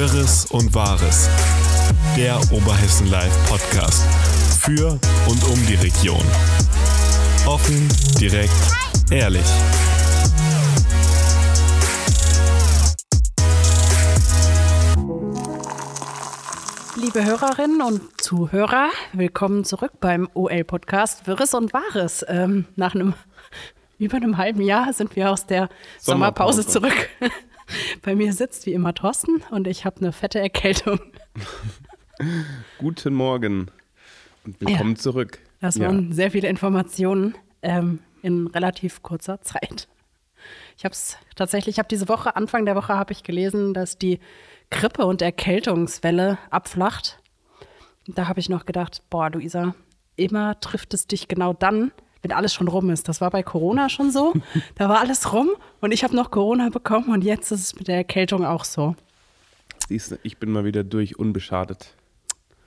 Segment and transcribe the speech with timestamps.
[0.00, 1.28] Wirres und Wahres.
[2.16, 4.02] Der Oberhessen Live Podcast.
[4.58, 4.98] Für
[5.28, 6.24] und um die Region.
[7.46, 7.86] Offen,
[8.18, 8.50] direkt,
[9.10, 9.44] ehrlich.
[16.96, 22.24] Liebe Hörerinnen und Zuhörer, willkommen zurück beim OL-Podcast Wirres und Wahres.
[22.26, 23.12] Ähm, nach einem
[23.98, 27.10] über einem halben Jahr sind wir aus der Sommerpause, Sommerpause zurück.
[28.02, 31.00] Bei mir sitzt wie immer Thorsten und ich habe eine fette Erkältung.
[32.78, 33.70] Guten Morgen
[34.44, 35.38] und willkommen ja, zurück.
[35.60, 35.86] Das ja.
[35.86, 39.88] waren sehr viele Informationen ähm, in relativ kurzer Zeit.
[40.76, 43.98] Ich habe es tatsächlich, ich habe diese Woche, Anfang der Woche habe ich gelesen, dass
[43.98, 44.18] die
[44.70, 47.20] Grippe- und Erkältungswelle abflacht.
[48.06, 49.74] Da habe ich noch gedacht, boah, Luisa,
[50.16, 53.08] immer trifft es dich genau dann, wenn alles schon rum ist.
[53.08, 54.34] Das war bei Corona schon so.
[54.74, 57.88] Da war alles rum und ich habe noch Corona bekommen und jetzt ist es mit
[57.88, 58.94] der Erkältung auch so.
[59.88, 61.94] Siehst du, ich bin mal wieder durch, unbeschadet.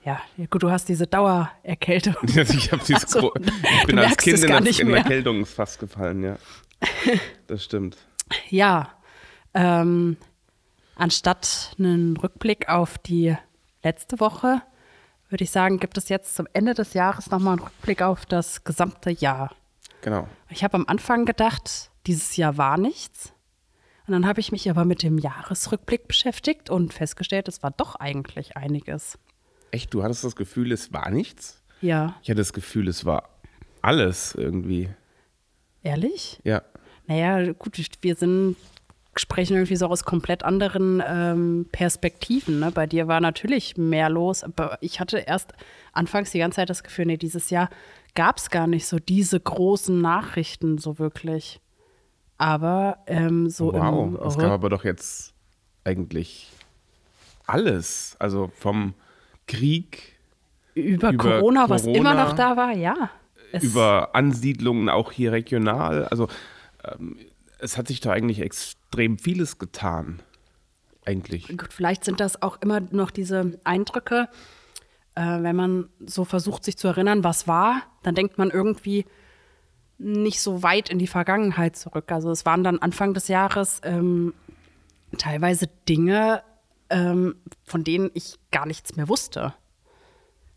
[0.04, 0.20] Ja,
[0.50, 2.14] gut, du hast diese Dauererkältung.
[2.26, 6.36] ich, also, ich bin als Kind in, das, in Erkältungsfass gefallen, ja.
[7.46, 7.96] Das stimmt.
[8.50, 8.90] Ja,
[9.54, 10.18] ähm,
[10.96, 13.34] anstatt einen Rückblick auf die
[13.82, 14.60] letzte Woche
[15.34, 18.62] würde ich sagen, gibt es jetzt zum Ende des Jahres nochmal einen Rückblick auf das
[18.62, 19.52] gesamte Jahr.
[20.00, 20.28] Genau.
[20.48, 23.32] Ich habe am Anfang gedacht, dieses Jahr war nichts.
[24.06, 27.96] Und dann habe ich mich aber mit dem Jahresrückblick beschäftigt und festgestellt, es war doch
[27.96, 29.18] eigentlich einiges.
[29.72, 29.92] Echt?
[29.92, 31.60] Du hattest das Gefühl, es war nichts?
[31.80, 32.14] Ja.
[32.22, 33.28] Ich hatte das Gefühl, es war
[33.82, 34.88] alles irgendwie.
[35.82, 36.38] Ehrlich?
[36.44, 36.62] Ja.
[37.08, 38.54] Naja, gut, wir sind
[39.20, 42.60] sprechen irgendwie so aus komplett anderen ähm, Perspektiven.
[42.60, 42.70] Ne?
[42.70, 45.52] Bei dir war natürlich mehr los, aber ich hatte erst
[45.92, 47.68] anfangs die ganze Zeit das Gefühl, nee, dieses Jahr
[48.14, 51.60] gab es gar nicht so diese großen Nachrichten so wirklich.
[52.38, 55.34] Aber ähm, so wow, im es gab aber doch jetzt
[55.84, 56.50] eigentlich
[57.46, 58.16] alles.
[58.18, 58.94] Also vom
[59.46, 60.16] Krieg
[60.74, 63.10] über, über Corona, Corona, was immer noch da war, ja.
[63.60, 66.06] Über Ansiedlungen auch hier regional.
[66.06, 66.28] Also
[66.84, 67.16] ähm,
[67.64, 70.22] es hat sich doch eigentlich extrem vieles getan.
[71.06, 71.48] Eigentlich.
[71.48, 74.28] Gut, vielleicht sind das auch immer noch diese Eindrücke,
[75.14, 79.04] äh, wenn man so versucht, sich zu erinnern, was war, dann denkt man irgendwie
[79.98, 82.10] nicht so weit in die Vergangenheit zurück.
[82.10, 84.34] Also es waren dann Anfang des Jahres ähm,
[85.18, 86.42] teilweise Dinge,
[86.90, 89.54] ähm, von denen ich gar nichts mehr wusste.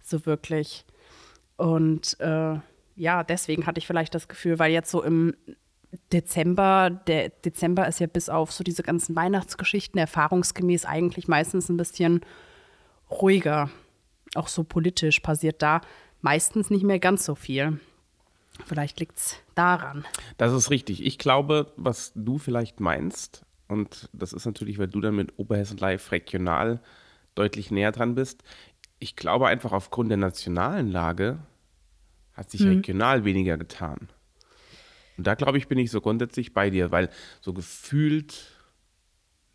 [0.01, 0.85] So wirklich.
[1.55, 2.55] Und äh,
[2.95, 5.35] ja, deswegen hatte ich vielleicht das Gefühl, weil jetzt so im
[6.11, 11.77] Dezember, der Dezember ist ja bis auf so diese ganzen Weihnachtsgeschichten erfahrungsgemäß eigentlich meistens ein
[11.77, 12.21] bisschen
[13.09, 13.69] ruhiger.
[14.35, 15.81] Auch so politisch passiert da
[16.21, 17.79] meistens nicht mehr ganz so viel.
[18.65, 20.05] Vielleicht liegt es daran.
[20.37, 21.05] Das ist richtig.
[21.05, 25.77] Ich glaube, was du vielleicht meinst, und das ist natürlich, weil du dann mit Oberhessen
[25.77, 26.81] Live regional
[27.35, 28.43] deutlich näher dran bist.
[28.99, 31.39] Ich glaube einfach aufgrund der nationalen Lage
[32.33, 32.69] hat sich hm.
[32.69, 34.09] regional weniger getan.
[35.17, 37.09] Und da glaube ich, bin ich so grundsätzlich bei dir, weil
[37.41, 38.55] so gefühlt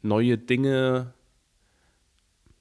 [0.03, 1.15] neue Dinge,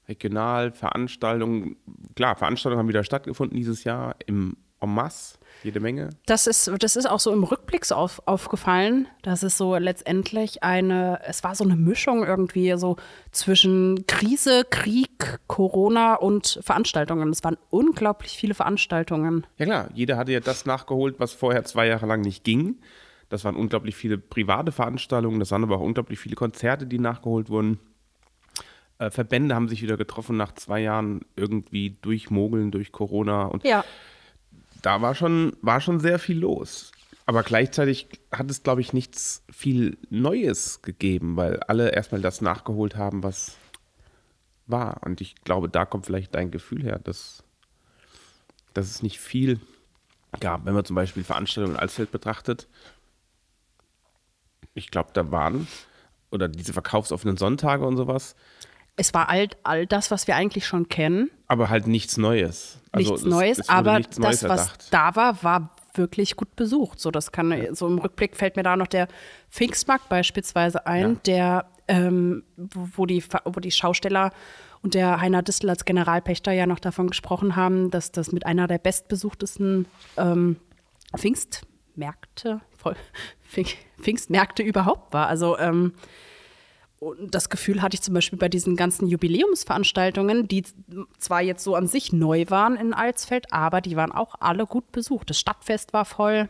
[0.08, 1.76] regional, Veranstaltungen,
[2.14, 6.10] klar, Veranstaltungen haben wieder stattgefunden dieses Jahr im en masse jede Menge.
[6.26, 10.62] Das ist, das ist auch so im Rückblick so auf, aufgefallen, dass es so letztendlich
[10.62, 12.96] eine, es war so eine Mischung irgendwie so
[13.30, 17.30] zwischen Krise, Krieg, Corona und Veranstaltungen.
[17.30, 19.46] Es waren unglaublich viele Veranstaltungen.
[19.58, 22.78] Ja klar, jeder hatte ja das nachgeholt, was vorher zwei Jahre lang nicht ging.
[23.28, 27.48] Das waren unglaublich viele private Veranstaltungen, das waren aber auch unglaublich viele Konzerte, die nachgeholt
[27.48, 27.78] wurden.
[28.98, 33.84] Äh, Verbände haben sich wieder getroffen nach zwei Jahren irgendwie durchmogeln durch Corona und ja
[34.82, 36.92] da war schon, war schon sehr viel los.
[37.24, 42.96] Aber gleichzeitig hat es, glaube ich, nichts viel Neues gegeben, weil alle erstmal das nachgeholt
[42.96, 43.56] haben, was
[44.66, 45.00] war.
[45.04, 47.44] Und ich glaube, da kommt vielleicht dein Gefühl her, dass,
[48.74, 49.60] dass es nicht viel
[50.40, 50.64] gab.
[50.64, 52.68] Wenn man zum Beispiel Veranstaltungen in Alsfeld betrachtet,
[54.74, 55.68] ich glaube, da waren,
[56.30, 58.34] oder diese verkaufsoffenen Sonntage und sowas,
[58.96, 61.30] es war all, all das, was wir eigentlich schon kennen.
[61.52, 62.80] Aber halt nichts Neues.
[62.92, 64.86] Also nichts es, Neues, es aber nichts Neues das, was erdacht.
[64.90, 66.98] da war, war wirklich gut besucht.
[66.98, 67.74] So, das kann, ja.
[67.74, 69.08] so im Rückblick fällt mir da noch der
[69.50, 71.20] Pfingstmarkt beispielsweise ein, ja.
[71.26, 74.30] der, ähm, wo, die, wo die Schausteller
[74.82, 78.66] und der Heiner Distel als Generalpächter ja noch davon gesprochen haben, dass das mit einer
[78.66, 80.56] der bestbesuchtesten ähm,
[81.14, 82.62] Pfingstmärkte,
[84.00, 85.26] Pfingstmärkte überhaupt war.
[85.26, 85.92] Also ähm,
[87.02, 90.62] und das Gefühl hatte ich zum Beispiel bei diesen ganzen Jubiläumsveranstaltungen, die
[91.18, 94.92] zwar jetzt so an sich neu waren in Alsfeld, aber die waren auch alle gut
[94.92, 95.28] besucht.
[95.30, 96.48] Das Stadtfest war voll.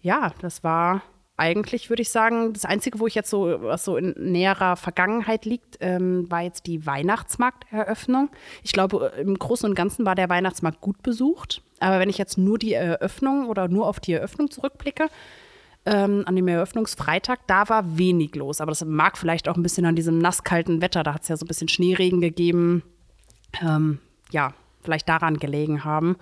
[0.00, 1.02] Ja, das war
[1.36, 5.46] eigentlich würde ich sagen, das Einzige, wo ich jetzt so, was so in näherer Vergangenheit
[5.46, 8.28] liegt, ähm, war jetzt die Weihnachtsmarkteröffnung.
[8.62, 11.62] Ich glaube, im Großen und Ganzen war der Weihnachtsmarkt gut besucht.
[11.78, 15.08] Aber wenn ich jetzt nur die Eröffnung oder nur auf die Eröffnung zurückblicke,
[15.86, 18.60] ähm, an dem Eröffnungsfreitag, da war wenig los.
[18.60, 21.36] Aber das mag vielleicht auch ein bisschen an diesem nasskalten Wetter, da hat es ja
[21.36, 22.82] so ein bisschen Schneeregen gegeben,
[23.62, 23.98] ähm,
[24.30, 26.16] ja, vielleicht daran gelegen haben.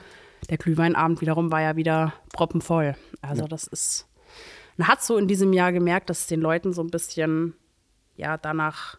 [0.51, 2.97] Der Glühweinabend wiederum war ja wieder proppenvoll.
[3.21, 3.49] Also ja.
[3.49, 4.09] das ist
[4.79, 7.55] man hat so in diesem Jahr gemerkt, dass es den Leuten so ein bisschen,
[8.17, 8.97] ja, danach,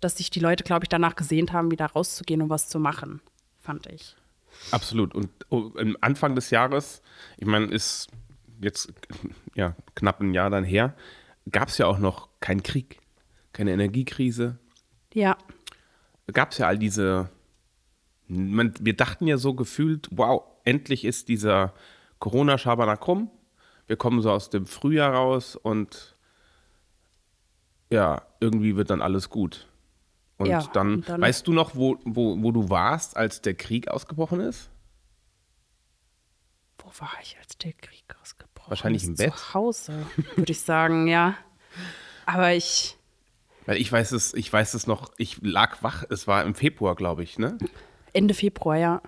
[0.00, 3.20] dass sich die Leute, glaube ich, danach gesehnt haben, wieder rauszugehen und was zu machen,
[3.60, 4.16] fand ich.
[4.72, 5.14] Absolut.
[5.14, 7.02] Und oh, am Anfang des Jahres,
[7.38, 8.08] ich meine, ist
[8.60, 8.92] jetzt
[9.54, 10.94] ja, knapp ein Jahr dann her,
[11.50, 13.00] gab es ja auch noch keinen Krieg,
[13.52, 14.58] keine Energiekrise.
[15.12, 15.36] Ja.
[16.32, 17.30] Gab es ja all diese,
[18.26, 21.72] man, wir dachten ja so gefühlt, wow, endlich ist dieser
[22.18, 23.30] Corona-Schabernack rum
[23.86, 26.16] wir kommen so aus dem Frühjahr raus und
[27.90, 29.68] ja, irgendwie wird dann alles gut.
[30.38, 33.54] Und, ja, dann, und dann, weißt du noch, wo, wo, wo du warst, als der
[33.54, 34.70] Krieg ausgebrochen ist?
[36.78, 39.36] Wo war ich, als der Krieg ausgebrochen Wahrscheinlich im Bett.
[39.36, 41.34] Zu Hause, würde ich sagen, ja.
[42.24, 42.96] Aber ich.
[43.66, 46.94] Weil ich weiß es, ich weiß es noch, ich lag wach, es war im Februar,
[46.94, 47.58] glaube ich, ne?
[48.12, 49.02] Ende Februar, ja.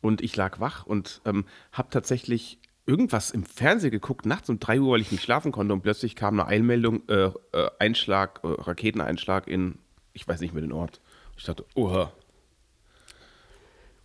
[0.00, 4.80] Und ich lag wach und ähm, habe tatsächlich irgendwas im Fernsehen geguckt, nachts um 3
[4.80, 8.48] Uhr, weil ich nicht schlafen konnte und plötzlich kam eine Einmeldung, äh, äh, Einschlag, äh,
[8.48, 9.78] Raketeneinschlag in,
[10.12, 11.00] ich weiß nicht mehr den Ort.
[11.36, 12.12] Ich dachte, oha.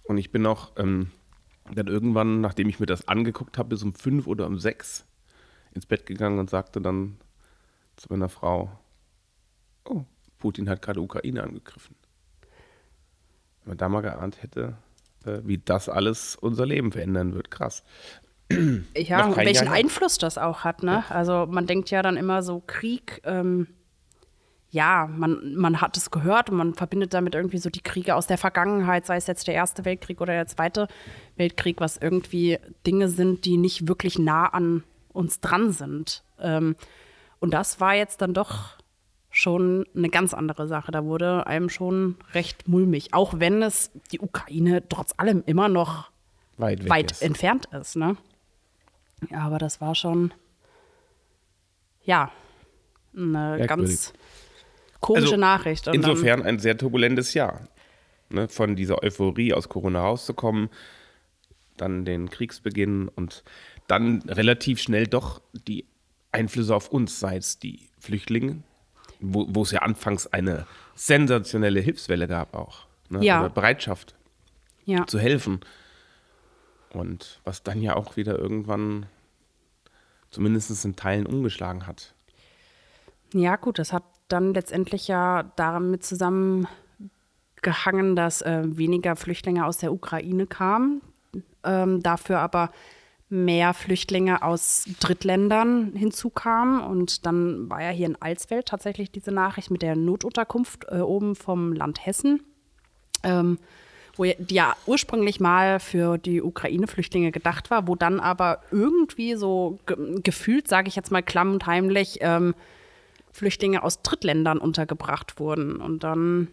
[0.04, 1.12] Und ich bin noch ähm,
[1.76, 5.06] dann irgendwann, nachdem ich mir das angeguckt habe, bis um 5 oder um 6
[5.74, 7.18] ins Bett gegangen und sagte dann
[7.96, 8.72] zu meiner Frau,
[9.86, 10.04] oh,
[10.38, 11.96] Putin hat gerade Ukraine angegriffen.
[13.62, 14.78] Wenn man da mal geahnt hätte,
[15.26, 17.84] äh, wie das alles unser Leben verändern wird, krass.
[18.96, 20.82] Ja, und welchen Jahr Einfluss das auch hat.
[20.82, 21.04] Ne?
[21.08, 21.16] Ja.
[21.16, 23.68] Also man denkt ja dann immer so, Krieg, ähm,
[24.72, 28.28] ja, man, man hat es gehört und man verbindet damit irgendwie so die Kriege aus
[28.28, 30.88] der Vergangenheit, sei es jetzt der Erste Weltkrieg oder der Zweite
[31.38, 36.24] Weltkrieg, was irgendwie Dinge sind, die nicht wirklich nah an uns dran sind.
[36.40, 36.76] Ähm,
[37.40, 38.78] und das war jetzt dann doch
[39.32, 40.92] schon eine ganz andere Sache.
[40.92, 46.12] Da wurde einem schon recht mulmig, auch wenn es die Ukraine trotz allem immer noch
[46.58, 47.22] weit, weit ist.
[47.24, 47.96] entfernt ist.
[47.96, 48.18] Ne?
[49.32, 50.32] Ja, aber das war schon,
[52.04, 52.32] ja,
[53.16, 53.68] eine Merkwürdig.
[53.68, 54.14] ganz
[55.00, 55.88] komische also, Nachricht.
[55.88, 57.68] Und insofern ein sehr turbulentes Jahr.
[58.32, 60.70] Ne, von dieser Euphorie aus Corona rauszukommen,
[61.78, 63.44] dann den Kriegsbeginn und
[63.88, 65.88] dann relativ schnell doch die
[66.32, 68.62] Einflüsse auf uns, sei es die Flüchtlinge,
[69.20, 72.86] wo, wo es ja anfangs eine sensationelle Hilfswelle gab auch.
[73.10, 73.48] Ne, ja.
[73.48, 74.14] Bereitschaft
[74.86, 75.08] ja.
[75.08, 75.62] zu helfen.
[76.92, 79.08] Und was dann ja auch wieder irgendwann
[80.30, 82.14] zumindest in Teilen umgeschlagen hat.
[83.34, 89.94] Ja, gut, das hat dann letztendlich ja damit zusammengehangen, dass äh, weniger Flüchtlinge aus der
[89.94, 91.02] Ukraine kamen,
[91.64, 92.72] ähm, dafür aber
[93.30, 96.82] mehr Flüchtlinge aus Drittländern hinzukamen.
[96.82, 101.36] Und dann war ja hier in Alsfeld tatsächlich diese Nachricht mit der Notunterkunft äh, oben
[101.36, 102.42] vom Land Hessen.
[103.24, 103.60] Ähm,
[104.20, 109.80] wo die ja ursprünglich mal für die Ukraine-Flüchtlinge gedacht war, wo dann aber irgendwie so
[109.86, 112.54] ge gefühlt, sage ich jetzt mal klamm und heimlich, ähm,
[113.32, 115.78] Flüchtlinge aus Drittländern untergebracht wurden.
[115.78, 116.48] Und dann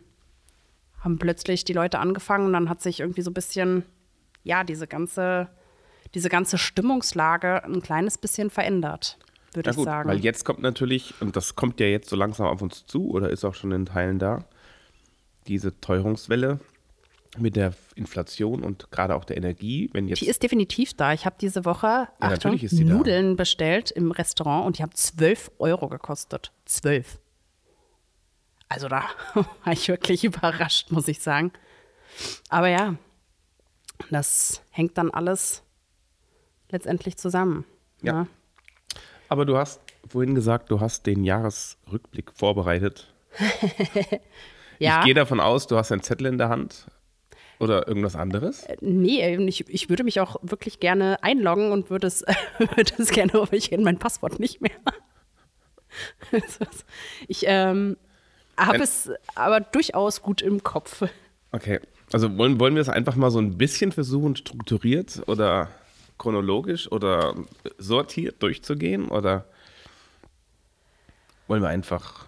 [1.00, 3.84] haben plötzlich die Leute angefangen und dann hat sich irgendwie so ein bisschen,
[4.42, 5.48] ja, diese ganze,
[6.14, 9.18] diese ganze Stimmungslage ein kleines bisschen verändert,
[9.52, 10.08] würde ich sagen.
[10.08, 13.30] Weil jetzt kommt natürlich, und das kommt ja jetzt so langsam auf uns zu oder
[13.30, 14.44] ist auch schon in Teilen da,
[15.46, 16.60] diese Teuerungswelle,
[17.38, 20.20] mit der Inflation und gerade auch der Energie, wenn jetzt.
[20.20, 21.12] Die ist definitiv da.
[21.12, 23.34] Ich habe diese Woche ja, Achtung, Nudeln da.
[23.42, 26.52] bestellt im Restaurant und die haben 12 Euro gekostet.
[26.64, 27.18] 12.
[28.68, 31.52] Also da war ich wirklich überrascht, muss ich sagen.
[32.48, 32.96] Aber ja,
[34.10, 35.62] das hängt dann alles
[36.70, 37.64] letztendlich zusammen.
[38.02, 38.12] Ja.
[38.12, 38.20] ja.
[38.22, 38.28] Ne?
[39.28, 43.12] Aber du hast vorhin gesagt, du hast den Jahresrückblick vorbereitet.
[44.78, 45.00] ja.
[45.00, 46.86] Ich gehe davon aus, du hast einen Zettel in der Hand.
[47.58, 48.64] Oder irgendwas anderes?
[48.64, 52.22] Äh, nee, ich, ich würde mich auch wirklich gerne einloggen und würde es,
[52.58, 54.72] würde es gerne, aber ich kenne mein Passwort nicht mehr.
[57.28, 57.96] ich ähm,
[58.56, 61.02] habe es aber durchaus gut im Kopf.
[61.52, 61.80] Okay,
[62.12, 65.70] also wollen, wollen wir es einfach mal so ein bisschen versuchen, strukturiert oder
[66.18, 67.34] chronologisch oder
[67.78, 69.08] sortiert durchzugehen?
[69.08, 69.46] Oder
[71.46, 72.26] wollen wir einfach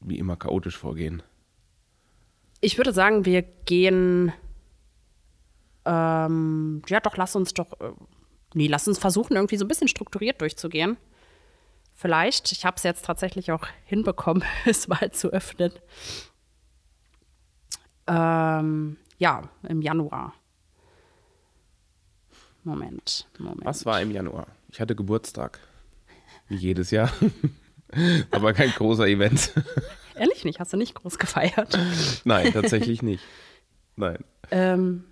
[0.00, 1.22] wie immer chaotisch vorgehen?
[2.60, 4.32] Ich würde sagen, wir gehen
[5.90, 7.90] ähm, ja, doch, lass uns doch, äh,
[8.54, 10.96] nee, lass uns versuchen, irgendwie so ein bisschen strukturiert durchzugehen.
[11.94, 12.52] vielleicht.
[12.52, 15.72] Ich habe es jetzt tatsächlich auch hinbekommen, es mal zu öffnen.
[18.06, 20.34] Ähm, ja, im Januar.
[22.62, 23.64] Moment, Moment.
[23.64, 24.46] Was war im Januar?
[24.68, 25.58] Ich hatte Geburtstag.
[26.48, 27.10] Wie jedes Jahr.
[28.30, 29.52] Aber kein großer Event.
[30.14, 30.60] Ehrlich nicht?
[30.60, 31.78] Hast du nicht groß gefeiert?
[32.24, 33.24] Nein, tatsächlich nicht.
[33.96, 34.18] Nein.
[34.50, 35.04] Ähm,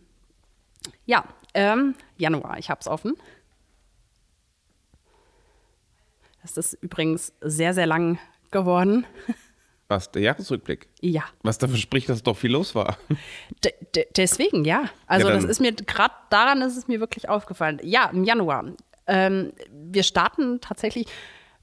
[1.06, 3.16] ja, ähm, Januar, ich habe es offen.
[6.42, 8.18] Das ist übrigens sehr, sehr lang
[8.50, 9.06] geworden.
[9.88, 10.86] Was, der Jahresrückblick?
[11.00, 11.24] Ja.
[11.42, 12.98] Was dafür spricht, dass doch viel los war.
[13.64, 13.72] D
[14.16, 14.90] deswegen, ja.
[15.06, 17.80] Also Ja, das ist mir, gerade daran ist es mir wirklich aufgefallen.
[17.82, 18.72] Ja, im Januar.
[19.06, 21.06] Ähm, wir starten tatsächlich,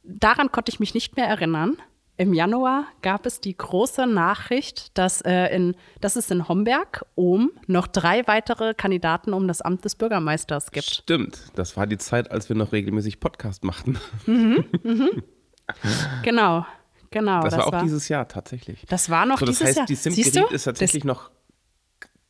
[0.03, 1.77] daran konnte ich mich nicht mehr erinnern.
[2.17, 7.51] Im Januar gab es die große Nachricht, dass, äh, in, dass es in Homberg oben
[7.67, 10.85] noch drei weitere Kandidaten um das Amt des Bürgermeisters gibt.
[10.85, 13.97] Stimmt, das war die Zeit, als wir noch regelmäßig Podcast machten.
[16.23, 16.65] Genau,
[17.11, 17.41] genau.
[17.43, 18.85] Das, war auch dieses Jahr tatsächlich.
[18.87, 19.85] Das war noch so, das dieses heißt, Jahr.
[19.87, 20.55] die Sim Siehst Geriet du?
[20.55, 21.31] ist tatsächlich noch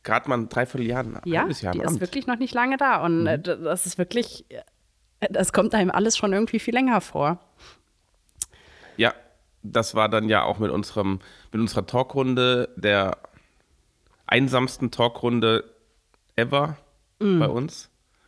[0.03, 2.01] gerade mal ein Dreivierteljahr, ein Ja, halbes Jahr die im ist Amt.
[2.01, 3.03] wirklich noch nicht lange da.
[3.03, 3.27] Und Mhm.
[3.27, 4.61] äh, das ist wirklich, äh,
[5.29, 7.39] das kommt einem alles schon irgendwie viel länger vor.
[8.97, 9.13] Ja,
[9.71, 11.19] das war dann ja auch mit unserem,
[11.51, 13.17] mit unserer Talkrunde, der
[14.27, 15.63] einsamsten Talkrunde
[16.35, 16.77] ever
[17.19, 17.39] Mm.
[17.39, 17.89] bei uns.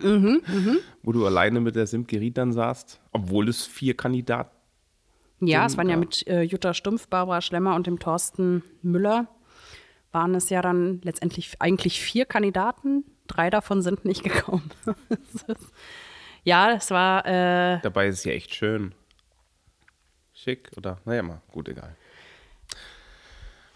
[0.00, 0.80] Mhm.
[1.02, 4.54] Wo du alleine mit der Simgerit dann saßt, obwohl es vier Kandidaten.
[5.40, 9.28] Ja, es waren ja mit äh, Jutta Stumpf, Barbara Schlemmer und dem Thorsten Müller,
[10.12, 13.04] waren es ja dann letztendlich eigentlich vier Kandidaten.
[13.26, 14.70] Drei davon sind nicht gekommen.
[16.44, 18.94] Ja, das war, äh, Dabei ist es ja echt schön.
[20.42, 21.96] Schick oder, naja, mal, gut, egal.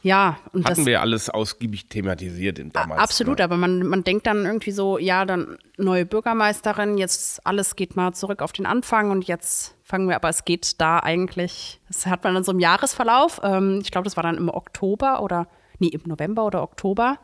[0.02, 3.00] ja, und Hatten das, wir alles ausgiebig thematisiert in damals.
[3.00, 3.44] Absolut, ne?
[3.44, 8.12] aber man, man denkt dann irgendwie so, ja, dann neue Bürgermeisterin, jetzt alles geht mal
[8.12, 12.22] zurück auf den Anfang und jetzt fangen wir, aber es geht da eigentlich, das hat
[12.22, 15.48] man dann so im Jahresverlauf, ähm, ich glaube, das war dann im Oktober oder,
[15.80, 17.18] nee, im November oder Oktober,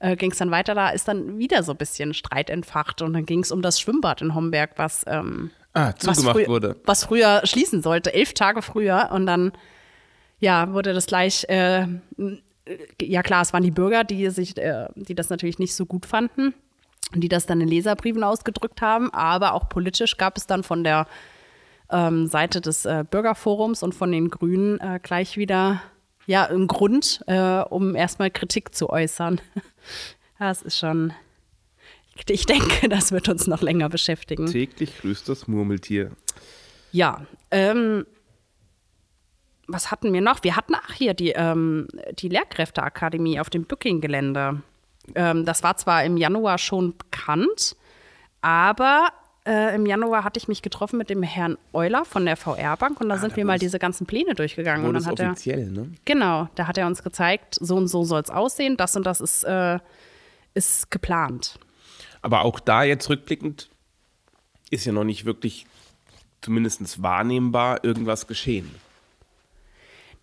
[0.00, 3.14] äh, ging es dann weiter, da ist dann wieder so ein bisschen Streit entfacht und
[3.14, 6.76] dann ging es um das Schwimmbad in Homberg, was, ähm, Ah, was, zugemacht früh- wurde.
[6.84, 9.52] was früher schließen sollte, elf Tage früher und dann
[10.38, 11.86] ja, wurde das gleich, äh,
[13.00, 16.04] ja klar, es waren die Bürger, die sich, äh, die das natürlich nicht so gut
[16.04, 16.52] fanden
[17.14, 20.82] und die das dann in Leserbriefen ausgedrückt haben, aber auch politisch gab es dann von
[20.84, 21.06] der
[21.90, 25.80] ähm, Seite des äh, Bürgerforums und von den Grünen äh, gleich wieder
[26.26, 29.40] ja einen Grund, äh, um erstmal Kritik zu äußern.
[30.38, 31.12] Das ist schon,
[32.28, 34.46] ich denke, das wird uns noch länger beschäftigen.
[34.46, 36.12] Täglich grüßt das Murmeltier.
[36.92, 38.04] Ja, ähm,
[39.66, 40.44] was hatten wir noch?
[40.44, 41.88] Wir hatten, ach hier, die, ähm,
[42.18, 44.62] die Lehrkräfteakademie auf dem Bücking-Gelände.
[45.14, 47.76] Ähm, das war zwar im Januar schon bekannt,
[48.40, 49.08] aber
[49.46, 53.08] äh, im Januar hatte ich mich getroffen mit dem Herrn Euler von der VR-Bank und
[53.08, 54.86] da sind da wir mal diese ganzen Pläne durchgegangen.
[54.86, 55.90] Und dann hat er, offiziell, ne?
[56.04, 59.20] genau, da hat er uns gezeigt, so und so soll es aussehen, das und das
[59.20, 59.78] ist, äh,
[60.54, 61.58] ist geplant.
[62.22, 63.68] Aber auch da jetzt rückblickend
[64.70, 65.66] ist ja noch nicht wirklich,
[66.40, 68.74] zumindest wahrnehmbar, irgendwas geschehen.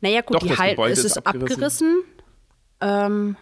[0.01, 2.03] Naja, gut, Doch, die Gebäude es ist ist abgerissen.
[2.81, 3.35] Ähm,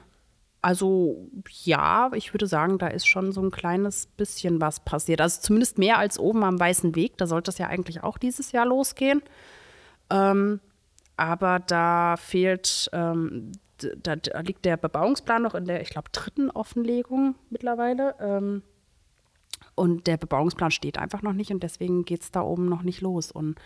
[0.62, 1.30] also
[1.64, 5.22] ja, ich würde sagen, da ist schon so ein kleines bisschen was passiert.
[5.22, 7.18] Also zumindest mehr als oben am Weißen Weg.
[7.18, 9.22] Da sollte es ja eigentlich auch dieses Jahr losgehen.
[10.10, 10.60] Ähm,
[11.16, 17.36] aber da fehlt, ähm, da, liegt der Bebauungsplan noch in der, ich glaube, dritten Offenlegung
[17.50, 18.16] mittlerweile.
[18.20, 18.64] Ähm,
[19.76, 23.02] und der Bebauungsplan steht einfach noch nicht und deswegen geht es da oben noch nicht
[23.02, 23.32] los.
[23.32, 23.60] Und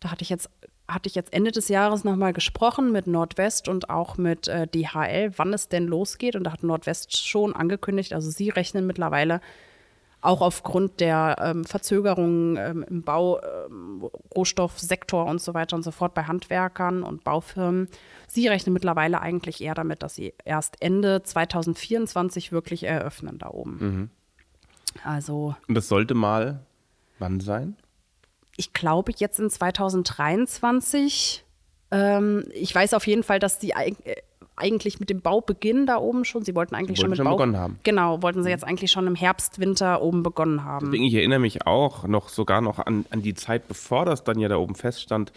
[0.00, 0.50] da hatte ich jetzt,
[0.86, 5.32] hatte ich jetzt Ende des Jahres nochmal gesprochen mit Nordwest und auch mit äh, DHL,
[5.36, 6.36] wann es denn losgeht.
[6.36, 9.40] Und da hat Nordwest schon angekündigt, also sie rechnen mittlerweile
[10.26, 15.90] auch aufgrund der ähm, Verzögerungen ähm, im Bau, ähm, Rohstoffsektor und so weiter und so
[15.90, 17.88] fort bei Handwerkern und Baufirmen.
[18.26, 24.10] Sie rechnen mittlerweile eigentlich eher damit, dass sie erst Ende 2024 wirklich eröffnen da oben.
[25.04, 26.60] Also Und das sollte mal
[27.18, 27.76] wann sein?
[28.56, 31.44] ich glaube jetzt in 2023.
[31.90, 33.94] Ähm, ich weiß auf jeden Fall, dass die äh,
[34.56, 37.24] eigentlich mit dem Baubeginn da oben schon, sie wollten eigentlich Sie schon wollten mit schon
[37.26, 37.78] Bau begonnen haben.
[37.82, 40.86] Genau, wollten sie jetzt eigentlich schon im Herbst, Winter oben begonnen haben.
[40.86, 44.38] Deswegen, ich erinnere mich auch noch sogar noch an, an die Zeit, bevor das dann
[44.38, 45.32] ja da oben feststand,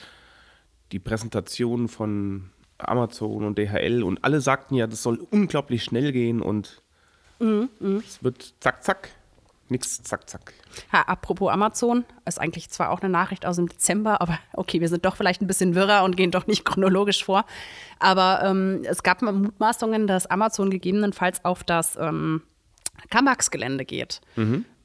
[0.91, 6.41] die Präsentation von Amazon und DHL und alle sagten ja, das soll unglaublich schnell gehen
[6.41, 6.81] und
[7.39, 7.69] Mhm,
[8.05, 9.09] es wird zack, zack,
[9.69, 10.53] nichts zack, zack.
[10.91, 14.89] Ha, apropos Amazon, ist eigentlich zwar auch eine Nachricht aus dem Dezember, aber okay, wir
[14.89, 17.45] sind doch vielleicht ein bisschen wirrer und gehen doch nicht chronologisch vor.
[17.99, 22.41] Aber ähm, es gab Mutmaßungen, dass Amazon gegebenenfalls auf das ähm,
[23.09, 24.21] Kamax-Gelände geht.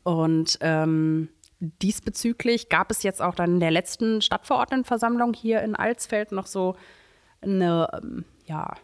[0.02, 6.32] Und ähm, diesbezüglich gab es jetzt auch dann in der letzten Stadtverordnetenversammlung hier in Alsfeld
[6.32, 6.76] noch so
[7.40, 8.74] eine, ähm, ja,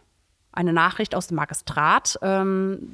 [0.51, 2.93] eine Nachricht aus dem Magistrat, ähm,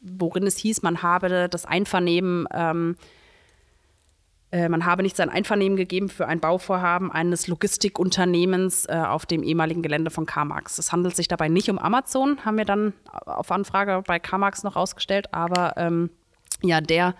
[0.00, 2.96] worin es hieß, man habe das Einvernehmen ähm,
[4.52, 9.42] äh, man habe nicht sein Einvernehmen gegeben für ein Bauvorhaben eines Logistikunternehmens äh, auf dem
[9.42, 10.78] ehemaligen Gelände von Carmax.
[10.78, 12.92] Es handelt sich dabei nicht um Amazon, haben wir dann
[13.26, 16.10] auf Anfrage bei Carmax noch ausgestellt, aber ähm,
[16.62, 17.14] ja, der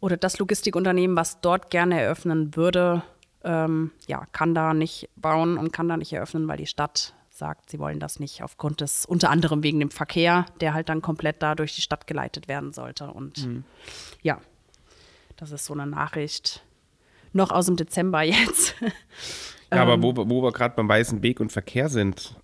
[0.00, 3.02] oder das Logistikunternehmen, was dort gerne eröffnen würde,
[3.42, 7.70] ähm, ja, kann da nicht bauen und kann da nicht eröffnen, weil die Stadt sagt,
[7.70, 11.42] sie wollen das nicht aufgrund des, unter anderem wegen dem Verkehr, der halt dann komplett
[11.42, 13.08] da durch die Stadt geleitet werden sollte.
[13.08, 13.64] Und mhm.
[14.22, 14.40] ja,
[15.36, 16.64] das ist so eine Nachricht
[17.32, 18.74] noch aus dem Dezember jetzt.
[19.72, 22.36] Ja, aber wo, wo wir gerade beim Weißen Weg und Verkehr sind,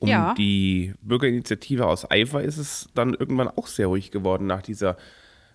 [0.00, 0.34] um ja.
[0.34, 4.98] die Bürgerinitiative aus Eifer ist es dann irgendwann auch sehr ruhig geworden nach dieser,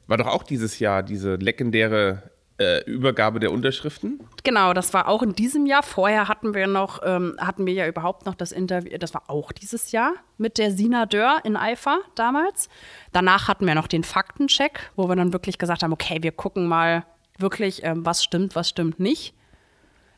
[0.08, 4.20] war doch auch dieses Jahr diese legendäre äh, Übergabe der Unterschriften?
[4.44, 5.82] Genau, das war auch in diesem Jahr.
[5.82, 9.51] Vorher hatten wir noch, ähm, hatten wir ja überhaupt noch das Interview, das war auch
[9.51, 12.70] dieses Jahr mit der Sina Dörr in Eifer damals.
[13.12, 16.68] Danach hatten wir noch den Faktencheck, wo wir dann wirklich gesagt haben, okay, wir gucken
[16.68, 17.06] mal
[17.38, 19.34] wirklich, ähm, was stimmt, was stimmt nicht.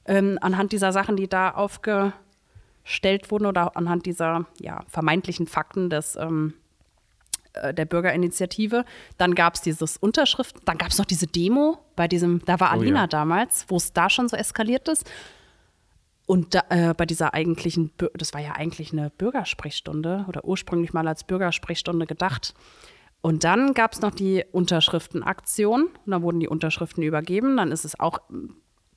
[0.06, 6.16] Ähm, anhand dieser Sachen, die da aufgestellt wurden oder anhand dieser ja, vermeintlichen Fakten des
[6.16, 6.61] ähm, äh,
[7.74, 8.86] der Bürgerinitiative.
[9.18, 12.72] Dann gab es dieses Unterschrift, dann gab es noch diese Demo bei diesem, da war
[12.72, 13.08] Alina oh, ja.
[13.08, 15.10] damals, wo es da schon so eskaliert ist.
[16.26, 21.08] Und da, äh, bei dieser eigentlichen, das war ja eigentlich eine Bürgersprechstunde oder ursprünglich mal
[21.08, 22.54] als Bürgersprechstunde gedacht.
[23.22, 25.84] Und dann gab es noch die Unterschriftenaktion.
[25.84, 27.58] Und dann wurden die Unterschriften übergeben.
[27.58, 28.20] Dann ist es auch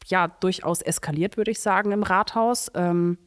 [0.06, 2.70] ja durchaus eskaliert, würde ich sagen, im Rathaus.
[2.74, 3.18] Ähm,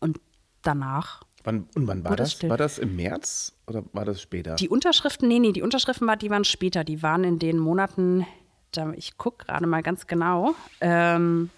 [0.00, 0.20] und
[0.62, 2.38] danach Wann, und wann war das?
[2.38, 4.56] das war das im März oder war das später?
[4.56, 6.84] Die Unterschriften, nee, nee, die Unterschriften war, die waren später.
[6.84, 8.26] Die waren in den Monaten,
[8.96, 10.54] ich gucke gerade mal ganz genau.
[10.80, 11.50] Ähm,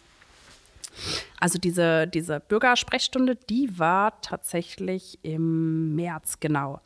[1.38, 6.80] also diese, diese Bürgersprechstunde, die war tatsächlich im März, genau.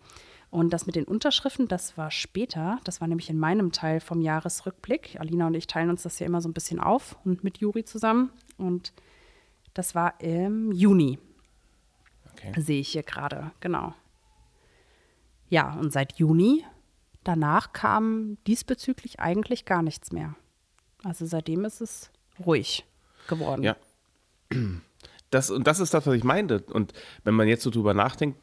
[0.51, 2.81] Und das mit den Unterschriften, das war später.
[2.85, 5.17] Das war nämlich in meinem Teil vom Jahresrückblick.
[5.21, 7.85] Alina und ich teilen uns das ja immer so ein bisschen auf und mit Juri
[7.85, 8.31] zusammen.
[8.59, 8.93] Und
[9.75, 11.19] das war im Juni.
[12.43, 12.61] Okay.
[12.61, 13.95] Sehe ich hier gerade, genau.
[15.49, 16.65] Ja, und seit Juni
[17.25, 20.35] danach kam diesbezüglich eigentlich gar nichts mehr.
[21.05, 22.11] Also seitdem ist es
[22.45, 22.85] ruhig
[23.29, 23.63] geworden.
[23.63, 23.77] Ja.
[25.31, 26.61] Das, und das ist das, was ich meinte.
[26.61, 26.93] Und
[27.25, 28.39] wenn man jetzt so drüber nachdenkt,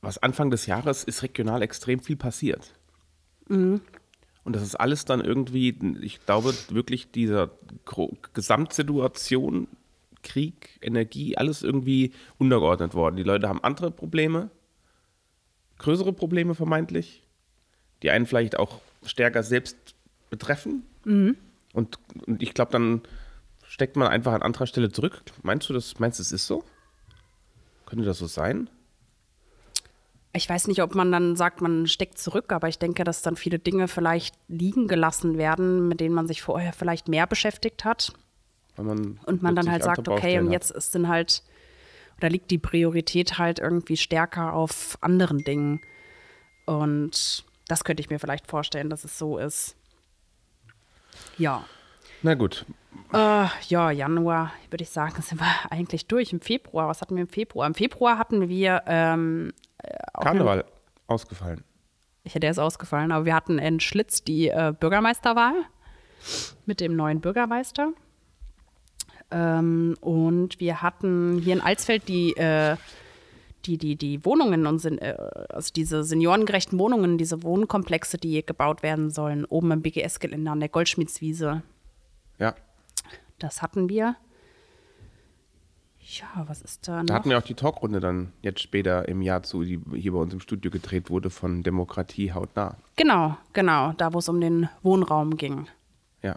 [0.00, 2.72] was Anfang des Jahres ist regional extrem viel passiert.
[3.48, 3.82] Mhm.
[4.44, 7.50] Und das ist alles dann irgendwie, ich glaube wirklich dieser
[8.32, 9.68] Gesamtsituation
[10.22, 13.16] Krieg, Energie, alles irgendwie untergeordnet worden.
[13.16, 14.50] Die Leute haben andere Probleme,
[15.78, 17.22] größere Probleme vermeintlich,
[18.02, 19.76] die einen vielleicht auch stärker selbst
[20.28, 20.84] betreffen.
[21.04, 21.36] Mhm.
[21.72, 23.02] Und, und ich glaube, dann
[23.66, 25.22] steckt man einfach an anderer Stelle zurück.
[25.42, 26.64] Meinst du, das, meinst du, es ist so?
[27.86, 28.68] Könnte das so sein?
[30.32, 33.34] Ich weiß nicht, ob man dann sagt, man steckt zurück, aber ich denke, dass dann
[33.34, 38.12] viele Dinge vielleicht liegen gelassen werden, mit denen man sich vorher vielleicht mehr beschäftigt hat.
[38.76, 41.42] Man und man dann halt sagt, okay, und jetzt ist dann halt,
[42.16, 45.80] oder liegt die Priorität halt irgendwie stärker auf anderen Dingen.
[46.66, 49.76] Und das könnte ich mir vielleicht vorstellen, dass es so ist.
[51.38, 51.64] Ja.
[52.22, 52.66] Na gut.
[53.12, 56.32] Äh, ja, Januar, würde ich sagen, sind wir eigentlich durch.
[56.32, 57.66] Im Februar, was hatten wir im Februar?
[57.66, 60.64] Im Februar hatten wir ähm, äh, Karneval
[61.06, 61.64] ausgefallen.
[62.22, 65.54] Ich hätte es ausgefallen, aber wir hatten in Schlitz die äh, Bürgermeisterwahl
[66.66, 67.92] mit dem neuen Bürgermeister.
[69.30, 72.76] Ähm, und wir hatten hier in Alsfeld die, äh,
[73.66, 75.16] die, die, die Wohnungen und äh,
[75.48, 80.68] also diese seniorengerechten Wohnungen, diese Wohnkomplexe, die gebaut werden sollen, oben im BGS-Gelände an der
[80.68, 81.62] Goldschmiedswiese.
[82.38, 82.54] Ja.
[83.38, 84.16] Das hatten wir.
[86.00, 87.06] Ja, was ist da noch?
[87.06, 90.18] Da hatten wir auch die Talkrunde dann jetzt später im Jahr zu, die hier bei
[90.18, 92.76] uns im Studio gedreht wurde von Demokratie hautnah.
[92.96, 95.68] Genau, genau, da wo es um den Wohnraum ging.
[96.22, 96.36] Ja.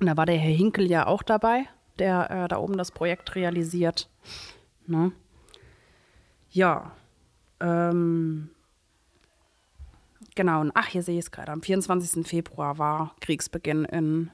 [0.00, 1.66] Und da war der Herr Hinkel ja auch dabei
[2.00, 4.08] der äh, da oben das Projekt realisiert.
[4.86, 5.12] Ne?
[6.50, 6.92] Ja.
[7.60, 8.50] Ähm,
[10.34, 11.52] genau, und ach, hier sehe ich es gerade.
[11.52, 12.26] Am 24.
[12.26, 14.30] Februar war Kriegsbeginn in,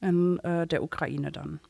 [0.00, 1.60] in äh, der Ukraine dann.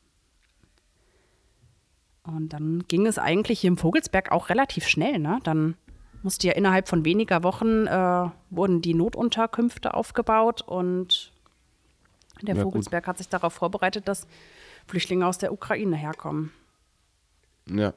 [2.24, 5.18] Und dann ging es eigentlich hier im Vogelsberg auch relativ schnell.
[5.18, 5.40] Ne?
[5.42, 5.74] Dann
[6.22, 11.32] musste ja innerhalb von weniger Wochen äh, wurden die Notunterkünfte aufgebaut und
[12.42, 13.08] der ja, Vogelsberg gut.
[13.08, 14.26] hat sich darauf vorbereitet, dass
[14.86, 16.52] Flüchtlinge aus der Ukraine herkommen.
[17.66, 17.94] Ja.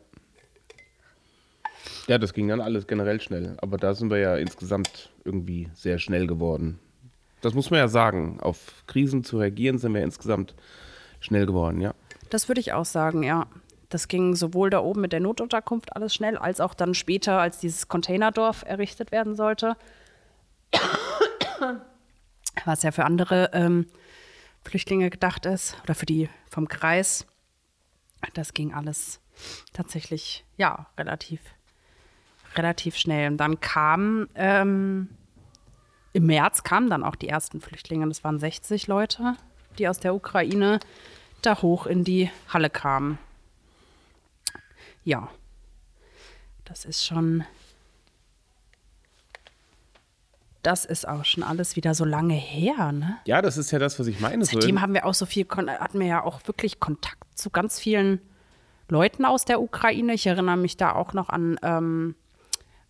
[2.07, 3.57] Ja, das ging dann alles generell schnell.
[3.61, 6.79] Aber da sind wir ja insgesamt irgendwie sehr schnell geworden.
[7.41, 8.39] Das muss man ja sagen.
[8.41, 10.55] Auf Krisen zu reagieren sind wir insgesamt
[11.19, 11.93] schnell geworden, ja.
[12.29, 13.47] Das würde ich auch sagen, ja.
[13.89, 17.59] Das ging sowohl da oben mit der Notunterkunft alles schnell, als auch dann später, als
[17.59, 19.77] dieses Containerdorf errichtet werden sollte.
[22.65, 23.87] Was ja für andere ähm,
[24.65, 27.25] Flüchtlinge gedacht ist oder für die vom Kreis.
[28.33, 29.19] Das ging alles
[29.73, 31.39] tatsächlich, ja, relativ,
[32.55, 33.29] relativ schnell.
[33.31, 35.09] Und dann kam, ähm,
[36.13, 38.07] im März kamen dann auch die ersten Flüchtlinge.
[38.07, 39.35] Das waren 60 Leute,
[39.77, 40.79] die aus der Ukraine
[41.41, 43.19] da hoch in die Halle kamen.
[45.03, 45.29] Ja,
[46.63, 47.45] das ist schon.
[50.65, 53.17] Das ist auch schon alles wieder so lange her, ne?
[53.25, 54.43] Ja, das ist ja das, was ich meine.
[54.45, 57.79] So Seitdem haben wir auch so viel, hatten wir ja auch wirklich Kontakt zu ganz
[57.79, 58.19] vielen
[58.89, 60.15] Leuten aus der Ukraine.
[60.15, 62.15] Ich erinnere mich da auch noch an, ähm,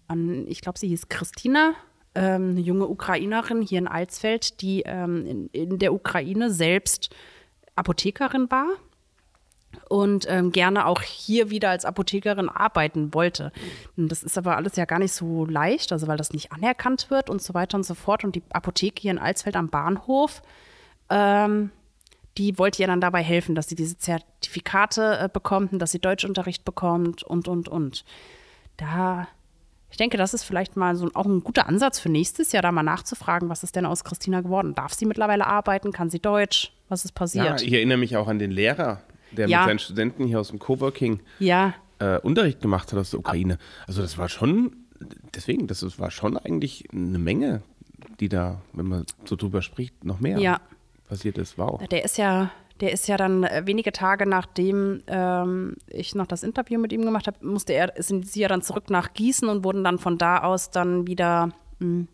[0.08, 1.74] an ich glaube, sie hieß Christina,
[2.16, 7.14] ähm, eine junge Ukrainerin hier in Alsfeld, die ähm, in, in der Ukraine selbst
[7.76, 8.68] Apothekerin war
[9.90, 13.52] und ähm, gerne auch hier wieder als Apothekerin arbeiten wollte.
[13.98, 17.10] Und das ist aber alles ja gar nicht so leicht, also weil das nicht anerkannt
[17.10, 18.24] wird und so weiter und so fort.
[18.24, 20.42] Und die Apotheke hier in Alsfeld am Bahnhof,
[21.10, 21.72] ähm,
[22.38, 26.66] die wollte ihr dann dabei helfen, dass sie diese Zertifikate äh, bekommt dass sie Deutschunterricht
[26.66, 28.04] bekommt und, und, und.
[28.78, 29.28] Da,
[29.90, 32.72] ich denke, das ist vielleicht mal so auch ein guter Ansatz für nächstes Jahr, da
[32.72, 34.76] mal nachzufragen, was ist denn aus Christina geworden?
[34.76, 35.92] Darf sie mittlerweile arbeiten?
[35.94, 36.74] Kann sie Deutsch?
[36.90, 37.62] Was ist ja, passiert?
[37.62, 39.02] ich erinnere mich auch an den Lehrer,
[39.36, 39.60] der Ja.
[39.60, 43.58] mit seinen Studenten hier aus dem Coworking Ja, äh, Unterricht gemacht hat aus der Ukraine.
[43.88, 44.76] Also das war schon,
[45.34, 47.62] deswegen, das war schon eigentlich eine Menge,
[48.20, 50.60] die da, wenn man so drüber spricht, noch mehr Ja.
[51.08, 51.58] passiert ist.
[51.58, 51.82] Wow.
[51.88, 56.44] Der ist ja, der ist ja dann äh, wenige Tage nachdem ähm, ich noch das
[56.44, 59.64] Interview mit ihm gemacht habe, musste er, sind sie ja dann zurück nach Gießen und
[59.64, 62.08] wurden dann von da aus dann wieder mh,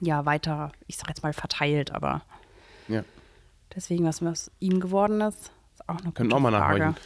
[0.00, 2.22] ja weiter, ich sag jetzt mal verteilt, aber
[2.88, 3.04] Ja.
[3.74, 5.52] deswegen, was aus ihm geworden ist
[5.86, 6.78] auch eine Können gute auch mal Frage.
[6.80, 6.96] nachhorchen.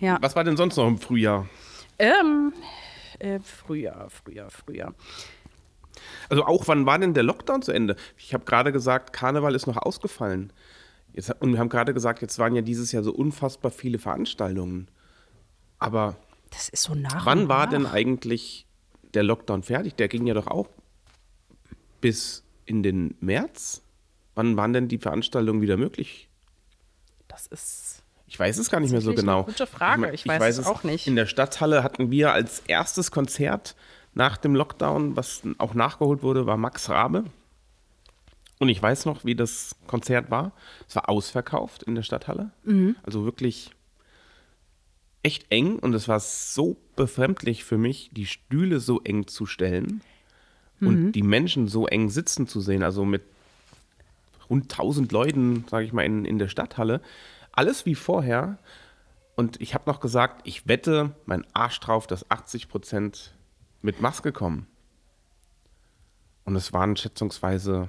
[0.00, 0.18] Ja.
[0.20, 1.48] Was war denn sonst noch im Frühjahr?
[1.98, 2.52] Ähm,
[3.18, 4.94] äh, Frühjahr, Frühjahr, Frühjahr.
[6.28, 7.96] Also auch, wann war denn der Lockdown zu Ende?
[8.16, 10.52] Ich habe gerade gesagt, Karneval ist noch ausgefallen.
[11.14, 14.88] Jetzt, und wir haben gerade gesagt, jetzt waren ja dieses Jahr so unfassbar viele Veranstaltungen.
[15.78, 16.16] Aber
[16.50, 17.24] Das ist so nach.
[17.26, 17.70] wann war nach.
[17.70, 18.66] denn eigentlich
[19.14, 19.94] der Lockdown fertig?
[19.96, 20.68] Der ging ja doch auch
[22.00, 23.82] bis in den März.
[24.34, 26.28] Wann waren denn die Veranstaltungen wieder möglich?
[27.26, 28.02] Das ist.
[28.28, 29.38] Ich weiß es gar nicht mehr so genau.
[29.38, 30.00] eine gute Frage.
[30.02, 31.06] mein, Ich weiß es auch nicht.
[31.06, 33.74] In der Stadthalle hatten wir als erstes Konzert
[34.14, 37.24] nach dem Lockdown, was auch nachgeholt wurde, war Max Rabe.
[38.58, 40.52] Und ich weiß noch, wie das Konzert war.
[40.88, 42.50] Es war ausverkauft in der Stadthalle.
[42.64, 42.96] Mhm.
[43.02, 43.70] Also wirklich
[45.22, 45.78] echt eng.
[45.78, 50.02] Und es war so befremdlich für mich, die Stühle so eng zu stellen
[50.80, 50.88] Mhm.
[50.88, 52.82] und die Menschen so eng sitzen zu sehen.
[52.82, 53.22] Also mit
[54.50, 57.00] rund 1000 Leuten, sage ich mal, in, in der Stadthalle.
[57.58, 58.58] Alles wie vorher.
[59.34, 63.34] Und ich habe noch gesagt, ich wette mein Arsch drauf, dass 80 Prozent
[63.82, 64.68] mit Maske kommen.
[66.44, 67.88] Und es waren schätzungsweise,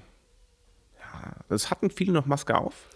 [1.00, 2.90] ja, es hatten viele noch Maske auf,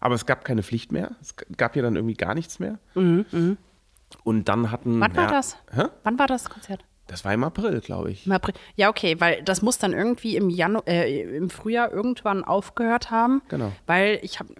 [0.00, 1.12] aber es gab keine Pflicht mehr.
[1.22, 2.78] Es gab ja dann irgendwie gar nichts mehr.
[2.94, 5.00] Und dann hatten.
[5.00, 5.56] Wann war ja, das?
[5.72, 5.84] Hä?
[6.02, 6.84] Wann war das Konzert?
[7.06, 8.26] Das war im April, glaube ich.
[8.26, 8.52] Im April.
[8.76, 13.40] Ja, okay, weil das muss dann irgendwie im Janu äh, im Frühjahr irgendwann aufgehört haben.
[13.48, 13.72] Genau.
[13.86, 14.52] Weil ich habe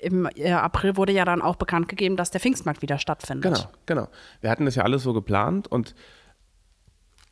[0.00, 3.52] im äh, April wurde ja dann auch bekannt gegeben, dass der Pfingstmarkt wieder stattfindet.
[3.52, 4.08] Genau, genau.
[4.40, 5.94] Wir hatten das ja alles so geplant und,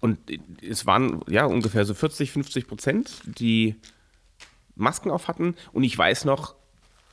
[0.01, 0.19] und
[0.63, 3.77] es waren ja ungefähr so 40, 50 Prozent, die
[4.77, 5.55] Masken auf hatten.
[5.73, 6.55] Und ich weiß noch,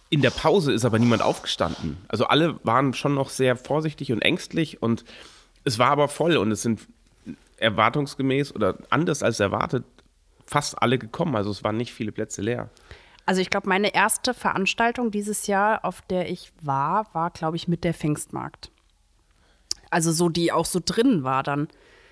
[0.10, 1.98] in der Pause ist aber niemand aufgestanden.
[2.08, 5.04] Also alle waren schon noch sehr vorsichtig und ängstlich und
[5.64, 6.88] es war aber voll und es sind
[7.58, 9.84] erwartungsgemäß oder anders als erwartet
[10.46, 11.36] fast alle gekommen.
[11.36, 12.70] Also es waren nicht viele Plätze leer.
[13.26, 17.68] Also ich glaube, meine erste Veranstaltung dieses Jahr, auf der ich war, war, glaube ich,
[17.68, 18.72] mit der Pfingstmarkt.
[19.90, 21.68] Also so, die auch so drin war dann.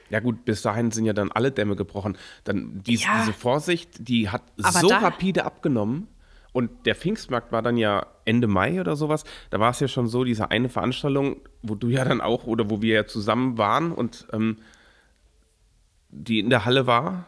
[0.09, 2.17] Ja gut, bis dahin sind ja dann alle Dämme gebrochen.
[2.43, 3.19] Dann dies, Ja.
[3.19, 6.07] diese Vorsicht, die hat Aber so rapide abgenommen.
[6.51, 9.23] Und der Pfingstmarkt war dann ja Ende Mai oder sowas.
[9.49, 12.69] Da war es ja schon so, diese eine Veranstaltung, wo du ja dann auch oder
[12.69, 14.57] wo wir ja zusammen waren und ähm,
[16.09, 17.25] die in der Halle war,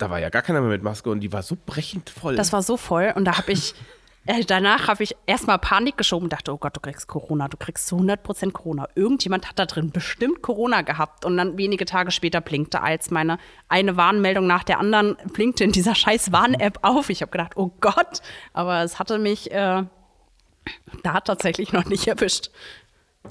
[0.00, 2.36] da war ja gar keiner mehr mit Maske und die war so brechend voll.
[2.36, 3.74] Das war so voll und da habe ich,
[4.26, 7.56] äh, danach habe ich erstmal Panik geschoben und dachte, oh Gott, du kriegst Corona, du
[7.56, 8.86] kriegst zu 100% Corona.
[8.94, 13.38] Irgendjemand hat da drin bestimmt Corona gehabt und dann wenige Tage später blinkte als meine
[13.68, 17.10] eine Warnmeldung nach der anderen blinkte in dieser scheiß Warn-App auf.
[17.10, 18.20] Ich habe gedacht, oh Gott,
[18.52, 19.84] aber es hatte mich äh,
[21.02, 22.50] da tatsächlich noch nicht erwischt.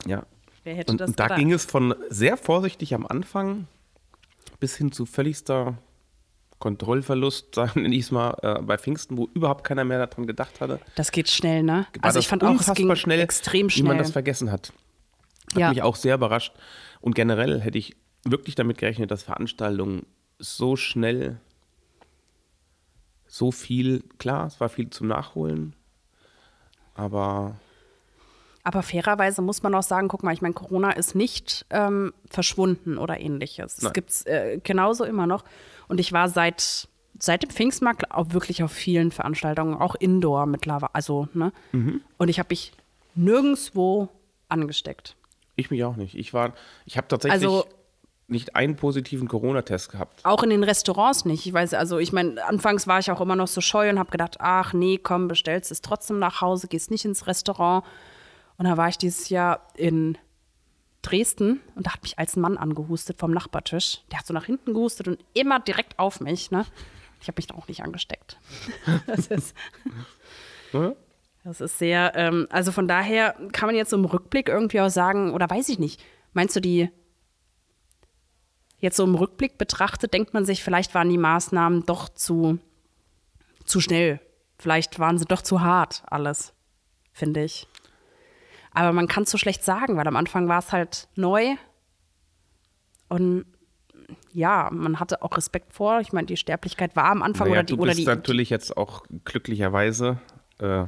[0.06, 0.24] ja.
[0.66, 1.40] Wer hätte Und, das und da gedacht?
[1.40, 3.66] ging es von sehr vorsichtig am Anfang
[4.60, 5.78] bis hin zu völligster
[6.60, 10.80] Kontrollverlust, sagen wir es mal, äh, bei Pfingsten, wo überhaupt keiner mehr daran gedacht hatte.
[10.96, 11.88] Das geht schnell, ne?
[12.02, 13.98] Also ich fand auch, es ging schnell, extrem wie man schnell.
[14.04, 14.72] das vergessen hat.
[15.54, 15.70] Hat Ja.
[15.70, 16.54] mich auch sehr überrascht.
[17.02, 17.96] Und generell hätte ich
[18.26, 20.06] wirklich damit gerechnet, dass Veranstaltungen
[20.38, 21.40] so schnell,
[23.26, 25.76] so viel, klar, es war viel zum Nachholen,
[26.94, 27.56] aber
[28.70, 33.00] Aber fairerweise muss man auch sagen, guck mal, ich meine, Corona ist nicht ähm, verschwunden
[33.00, 33.80] oder ähnliches.
[33.82, 35.44] Es gibt es äh, genauso immer noch.
[35.88, 40.94] Und ich war seit, seit dem Pfingstmarkt auch wirklich auf vielen Veranstaltungen, auch Indoor mittlerweile.
[40.94, 41.52] Also, ne?
[41.72, 42.02] Mhm.
[42.20, 42.74] Und ich habe mich
[43.16, 44.10] nirgendwo
[44.50, 45.16] angesteckt.
[45.56, 46.14] ich mich auch nicht.
[46.14, 46.54] Ich war,
[46.86, 47.66] ich habe tatsächlich Also-
[48.28, 50.24] nicht einen positiven Corona-Test gehabt.
[50.24, 51.44] Auch in den Restaurants nicht.
[51.48, 54.12] Ich weiß, also ich meine, anfangs war ich auch immer noch so scheu und habe
[54.12, 57.84] gedacht, ach nee, komm, bestellst es trotzdem nach Hause, gehst nicht ins Restaurant.
[58.60, 60.18] Und da war ich dieses Jahr in
[61.02, 64.02] Dresden und da hat mich als Mann angehustet vom Nachbartisch.
[64.12, 66.52] Der hat so nach hinten gehustet und immer direkt auf mich.
[66.52, 66.66] Ne?
[67.22, 68.38] Ich habe mich da auch nicht angesteckt.
[69.08, 69.56] das ist,
[71.46, 74.90] das ist sehr, ähm, also von daher kann man jetzt so im Rückblick irgendwie auch
[74.90, 76.90] sagen, oder weiß ich nicht, meinst du die,
[78.80, 82.60] jetzt so im Rückblick betrachtet, denkt man sich, vielleicht waren die Maßnahmen doch zu,
[83.64, 84.20] zu schnell.
[84.58, 86.54] Vielleicht waren sie doch zu hart, alles,
[87.14, 87.66] finde ich.
[88.80, 91.58] Aber man kann es so schlecht sagen, weil am Anfang war es halt neu.
[93.10, 93.46] Und
[94.32, 96.00] ja, man hatte auch Respekt vor.
[96.00, 98.78] Ich meine, die Sterblichkeit war am Anfang Naja, oder die, du bist die, natürlich jetzt
[98.78, 100.22] auch glücklicherweise
[100.60, 100.86] äh,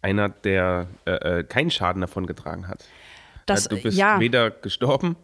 [0.00, 2.88] einer, der äh, äh, keinen Schaden davon getragen hat.
[3.44, 5.16] das, Äh, du bist ja, weder gestorben,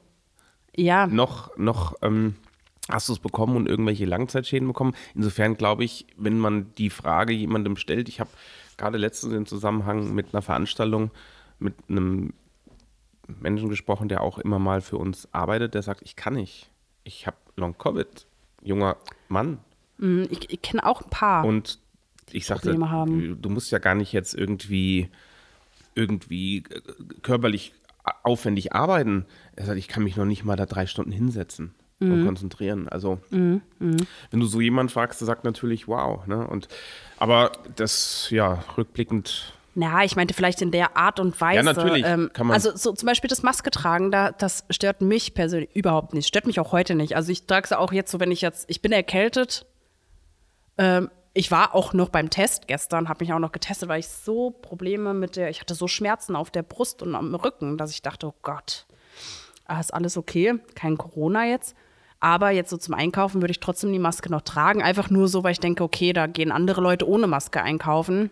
[0.76, 2.36] ja, noch, noch ähm,
[2.90, 4.94] hast du es bekommen und irgendwelche Langzeitschäden bekommen.
[5.14, 8.28] Insofern glaube ich, wenn man die Frage jemandem stellt, ich habe
[8.76, 11.10] gerade letztens im Zusammenhang mit einer Veranstaltung
[11.58, 12.32] mit einem
[13.26, 16.70] Menschen gesprochen, der auch immer mal für uns arbeitet, der sagt, ich kann nicht.
[17.04, 18.26] Ich habe Long-Covid,
[18.62, 18.96] junger
[19.28, 19.58] Mann.
[19.98, 21.44] mm, ich, ich kenne auch ein paar.
[21.44, 21.78] Und
[22.32, 25.08] ich sagte, du musst ja gar nicht jetzt irgendwie,
[25.94, 26.80] irgendwie äh,
[27.22, 27.72] körperlich
[28.22, 29.26] aufwendig arbeiten.
[29.56, 32.12] Er sagt, ich kann mich noch nicht mal da drei Stunden hinsetzen Mhm.
[32.12, 32.88] und konzentrieren.
[32.90, 33.62] Also, wenn
[34.30, 36.26] du so jemanden fragst, der sagt natürlich, wow.
[36.26, 36.46] Ne?
[36.46, 36.68] Und,
[37.18, 41.56] aber das, ja, rückblickend, Na, ich meinte vielleicht in der Art und Weise.
[41.56, 45.02] Ja, natürlich, Ähm, kann man- Also so zum Beispiel das Maske tragen, da, das stört
[45.02, 46.26] mich persönlich überhaupt nicht.
[46.26, 47.14] Stört mich auch heute nicht.
[47.14, 49.66] Also ich trage es auch jetzt so, wenn ich jetzt, ich bin erkältet.
[50.78, 54.08] Ähm, ich war auch noch beim Test gestern, habe mich auch noch getestet, weil ich
[54.08, 57.90] so Probleme mit der, ich hatte so Schmerzen auf der Brust und am Rücken, dass
[57.90, 58.86] ich dachte, oh Gott,
[59.66, 61.76] ah, ist alles okay, kein Corona jetzt.
[62.18, 64.82] Aber jetzt so zum Einkaufen würde ich trotzdem die Maske noch tragen.
[64.82, 68.30] Einfach nur so, weil ich denke, okay, da gehen andere Leute ohne Maske einkaufen.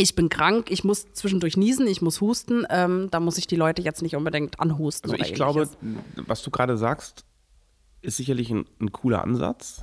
[0.00, 2.64] Ich bin krank, ich muss zwischendurch niesen, ich muss husten.
[2.70, 5.10] Ähm, da muss ich die Leute jetzt nicht unbedingt anhusten.
[5.10, 5.68] also ich glaube,
[6.14, 7.24] was du gerade sagst,
[8.00, 9.82] ist sicherlich ein, ein cooler Ansatz,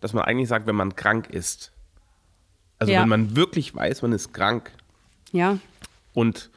[0.00, 1.70] dass man eigentlich sagt, wenn man krank ist,
[2.80, 3.02] also Ja.
[3.02, 4.72] wenn man wirklich weiß, man ist krank,
[5.30, 5.58] Ja,
[6.12, 6.50] Und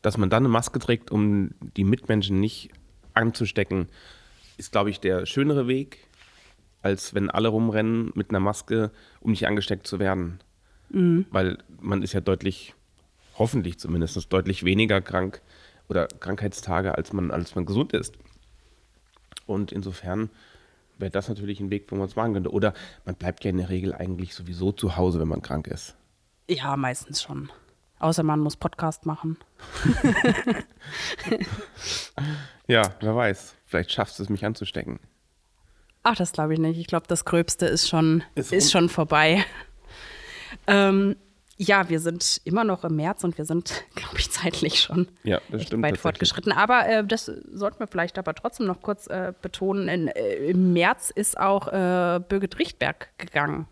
[0.00, 2.70] dass man dann eine Maske trägt, um die Mitmenschen nicht
[3.14, 3.88] anzustecken,
[4.58, 6.06] ist, glaube ich, der schönere Weg,
[6.82, 10.38] als wenn alle rumrennen mit einer Maske, um nicht angesteckt zu werden.
[10.90, 12.74] Weil man ist ja deutlich,
[13.38, 15.40] hoffentlich zumindest, deutlich weniger krank
[15.88, 18.14] oder Krankheitstage, als man, als man gesund ist.
[19.46, 20.30] Und insofern
[20.98, 22.52] wäre das natürlich ein Weg, wo man es machen könnte.
[22.52, 22.72] Oder
[23.04, 25.96] man bleibt ja in der Regel eigentlich sowieso zu Hause, wenn man krank ist.
[26.48, 27.50] ja, meistens schon.
[27.98, 29.36] Außer man muss Podcast machen.
[32.66, 33.54] Ja, wer weiß.
[33.66, 34.98] Vielleicht schaffst du es, mich anzustecken.
[36.02, 36.78] Ach, das glaube ich nicht.
[36.78, 39.44] Ich glaube, das Gröbste ist schon, Ist ist, schon vorbei.
[40.66, 41.16] Ähm,
[41.56, 45.40] ja, wir sind immer noch im März und wir sind, glaube ich, zeitlich schon Ja,
[45.50, 46.52] weit fortgeschritten.
[46.52, 49.88] Aber äh, das sollten wir vielleicht aber trotzdem noch kurz äh, betonen.
[49.88, 53.66] In, äh, Im März ist auch äh, Birgit Richtberg gegangen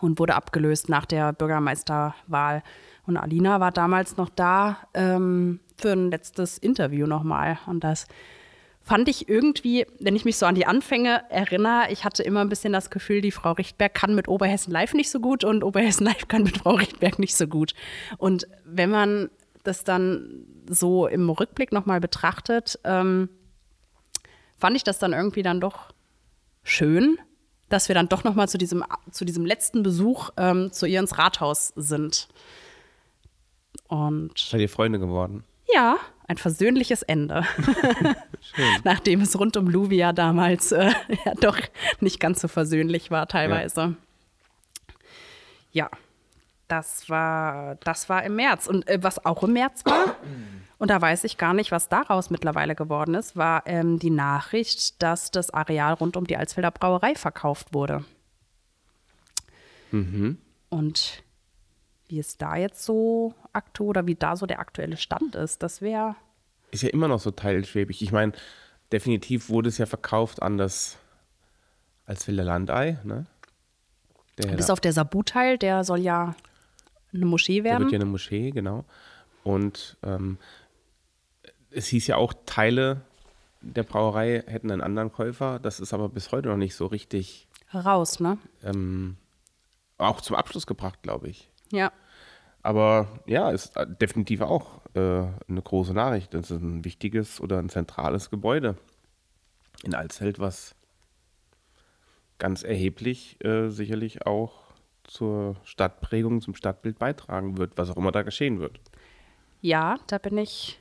[0.00, 2.62] und wurde abgelöst nach der Bürgermeisterwahl.
[3.06, 7.58] Und Alina war damals noch da ähm, für ein letztes Interview nochmal.
[7.66, 8.06] Und das
[8.88, 12.48] fand ich irgendwie, wenn ich mich so an die Anfänge erinnere, ich hatte immer ein
[12.48, 16.06] bisschen das Gefühl, die Frau Richtberg kann mit Oberhessen Live nicht so gut und Oberhessen
[16.06, 17.74] Live kann mit Frau Richtberg nicht so gut.
[18.16, 19.28] Und wenn man
[19.62, 23.28] das dann so im Rückblick nochmal betrachtet, ähm,
[24.56, 25.92] fand ich das dann irgendwie dann doch
[26.62, 27.18] schön,
[27.68, 31.18] dass wir dann doch nochmal zu diesem, zu diesem letzten Besuch ähm, zu ihr ins
[31.18, 32.26] Rathaus sind.
[33.88, 35.44] Und Seid ihr Freunde geworden?
[35.74, 35.98] ja,
[36.28, 37.44] ein versöhnliches Ende.
[38.84, 40.92] Nachdem es rund um Luvia damals äh,
[41.24, 41.58] ja doch
[42.00, 43.96] nicht ganz so versöhnlich war teilweise.
[45.72, 45.90] Ja,
[46.68, 48.66] das war, das war im März.
[48.66, 50.16] Und äh, was auch im März war,
[50.78, 55.02] Und da weiß ich gar nicht, was daraus mittlerweile geworden ist, war ähm, die Nachricht,
[55.02, 58.04] dass das Areal rund um die Alsfelder Brauerei verkauft wurde.
[60.70, 61.24] Und
[62.08, 65.80] wie es da jetzt so aktuell oder wie da so der aktuelle Stand ist, das
[65.82, 66.16] wäre.
[66.70, 68.02] Ist ja immer noch so teilschwebig.
[68.02, 68.32] Ich meine,
[68.92, 70.98] definitiv wurde es ja verkauft an das
[72.06, 73.26] Alsfelder Landei, ne?
[74.38, 76.34] Der, Bis auf der Sabu-Teil, der soll ja
[77.12, 77.84] eine Moschee der werden.
[77.84, 78.84] wird ja eine Moschee, genau.
[79.42, 80.38] Und ähm,
[81.70, 83.02] es hieß ja auch, Teile
[83.60, 85.58] der Brauerei hätten einen anderen Käufer.
[85.58, 88.38] Das ist aber bis heute noch nicht so richtig Raus, ne?
[88.62, 89.16] ähm,
[89.98, 91.50] auch zum Abschluss gebracht, glaube ich.
[91.72, 91.92] Ja.
[92.62, 95.00] Aber ja, ist äh, definitiv auch äh,
[95.48, 96.34] eine große Nachricht.
[96.34, 98.76] Das ist ein wichtiges oder ein zentrales Gebäude
[99.84, 100.74] in Alsfeld, was
[102.38, 104.68] ganz erheblich äh, sicherlich auch
[105.04, 108.80] zur Stadtprägung, zum Stadtbild beitragen wird, was auch immer da geschehen wird.
[109.60, 110.80] Ja, da bin ich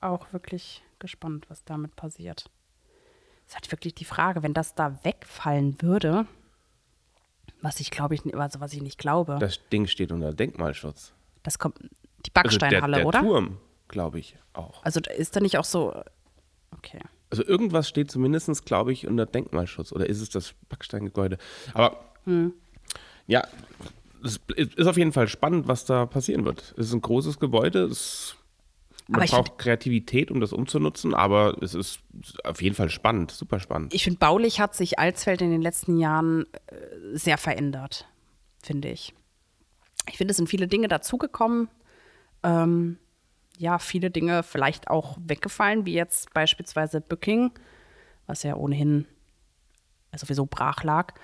[0.00, 2.50] auch wirklich gespannt, was damit passiert.
[3.46, 6.26] Es ist halt wirklich die Frage, wenn das da wegfallen würde,
[7.60, 11.12] was ich glaube ich, also was ich nicht glaube, Das Ding steht unter Denkmalschutz.
[11.42, 13.20] das kommt die Also Backsteinhalle, der, der oder?
[13.20, 14.82] Turm, glaube ich, auch.
[14.84, 15.94] Also ist da nicht auch so
[16.76, 17.00] Okay.
[17.30, 19.92] Also irgendwas steht zumindest, glaube ich, unter Denkmalschutz.
[19.92, 21.38] Oder ist es das Backsteingebäude?
[21.74, 21.98] Aber
[23.26, 23.42] ja,
[24.24, 26.74] es ist auf jeden Fall spannend, was da passieren wird.
[26.76, 27.84] Es ist ein großes Gebäude.
[27.84, 28.36] Es,
[29.08, 32.00] man braucht Kreativität, um das umzunutzen, aber es ist
[32.44, 33.94] auf jeden Fall spannend, super spannend.
[33.94, 38.06] Ich finde, baulich hat sich Alsfeld in den letzten Jahren äh, sehr verändert,
[38.62, 39.14] finde ich.
[40.08, 41.68] Ich finde, es sind viele Dinge dazugekommen.
[42.42, 42.98] Ähm,
[43.56, 47.50] ja, viele Dinge vielleicht auch weggefallen, wie jetzt beispielsweise Bücking,
[48.26, 49.06] was ja ohnehin
[50.14, 51.14] sowieso brach lag.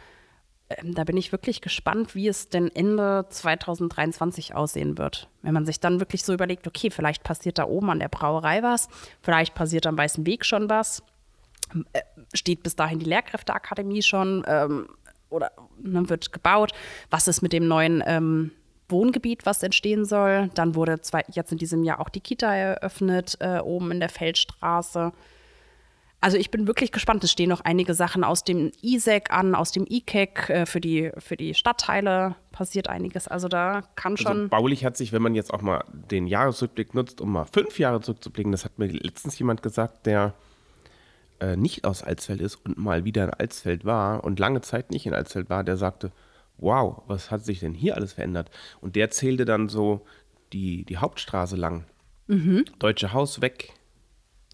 [0.69, 5.29] Ähm, da bin ich wirklich gespannt, wie es denn Ende 2023 aussehen wird.
[5.43, 8.63] Wenn man sich dann wirklich so überlegt, okay, vielleicht passiert da oben an der Brauerei
[8.63, 8.89] was,
[9.21, 11.03] vielleicht passiert am Weißen Weg schon was
[12.33, 14.89] steht bis dahin die Lehrkräfteakademie schon ähm,
[15.31, 15.51] oder
[15.83, 16.73] ne, wird gebaut.
[17.11, 18.53] Was ist mit dem neuen ähm,
[18.89, 20.51] Wohngebiet, was entstehen soll?
[20.55, 24.11] Dann wurde zwei, jetzt in diesem Jahr auch die Kita eröffnet, äh, oben in der
[24.11, 25.13] Feldstraße.
[26.25, 27.23] Also ich bin wirklich gespannt.
[27.23, 30.49] Es stehen noch einige Sachen aus dem ISEC an, aus dem IKEC.
[30.49, 33.29] Äh, für, die, für die Stadtteile passiert einiges.
[33.29, 34.33] Also da kann schon.
[34.33, 37.79] Also baulich hat sich, wenn man jetzt auch mal den Jahresrückblick nutzt, um mal fünf
[37.79, 40.33] Jahre zurückzublicken, das hat mir letztens jemand gesagt, der
[41.41, 45.05] äh, nicht aus Alsfeld ist und mal wieder in Alsfeld war und lange Zeit nicht
[45.05, 46.11] in Alsfeld war, der sagte,
[46.57, 48.51] wow, was hat sich denn hier alles verändert?
[48.81, 50.07] Und der zählte dann so
[50.55, 51.85] die, die Hauptstraße lang.
[52.79, 53.75] Deutsche Haus weg.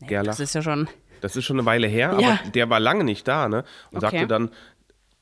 [0.01, 0.33] Gerlach.
[0.33, 0.89] das ist ja schon.
[1.21, 2.29] Das ist schon eine Weile her, Ja.
[2.29, 3.65] aber der war lange nicht da, ne?
[3.91, 4.01] Und Okay.
[4.19, 4.51] sagte dann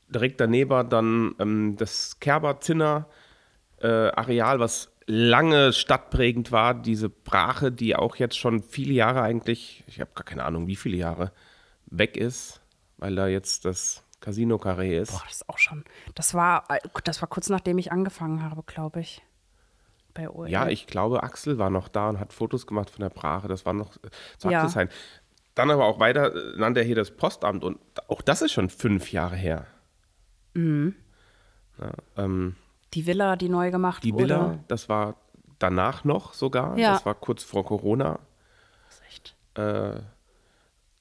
[0.09, 3.07] direkt daneben dann ähm, das Kerber-Zinner
[3.81, 9.85] äh, Areal, was lange stadtprägend war, diese Brache, die auch jetzt schon viele Jahre eigentlich,
[9.87, 11.33] ich habe gar keine Ahnung, wie viele Jahre
[11.87, 12.61] weg ist,
[12.99, 15.13] weil da jetzt das Casino Carré ist.
[15.13, 15.85] Boah, das ist auch schon.
[16.15, 19.23] Das war, äh, das war kurz nachdem ich angefangen habe, glaube ich.
[20.15, 20.49] Bei OL.
[20.51, 23.47] Ja, ich glaube, Axel war noch da und hat Fotos gemacht von der Brache.
[23.47, 24.09] Das war noch äh,
[24.39, 24.59] zu Ja.
[24.63, 24.89] Axel sein.
[25.59, 28.71] Dann aber auch weiter äh, nannte er hier das Postamt und auch das ist schon
[28.71, 29.67] fünf Jahre her.
[30.55, 30.95] Mhm.
[31.81, 32.55] Ja, ähm,
[32.95, 34.23] Die Villa, die neu gemacht die wurde.
[34.25, 35.17] Villa, das war
[35.59, 36.79] danach noch sogar.
[36.79, 36.93] Ja.
[36.93, 38.21] Das war kurz vor Corona.
[38.87, 39.37] Das ist echt.
[39.55, 40.01] Äh,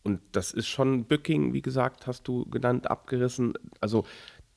[0.01, 3.53] und das ist schon Bücking, wie gesagt, hast du genannt, abgerissen.
[3.79, 4.05] Also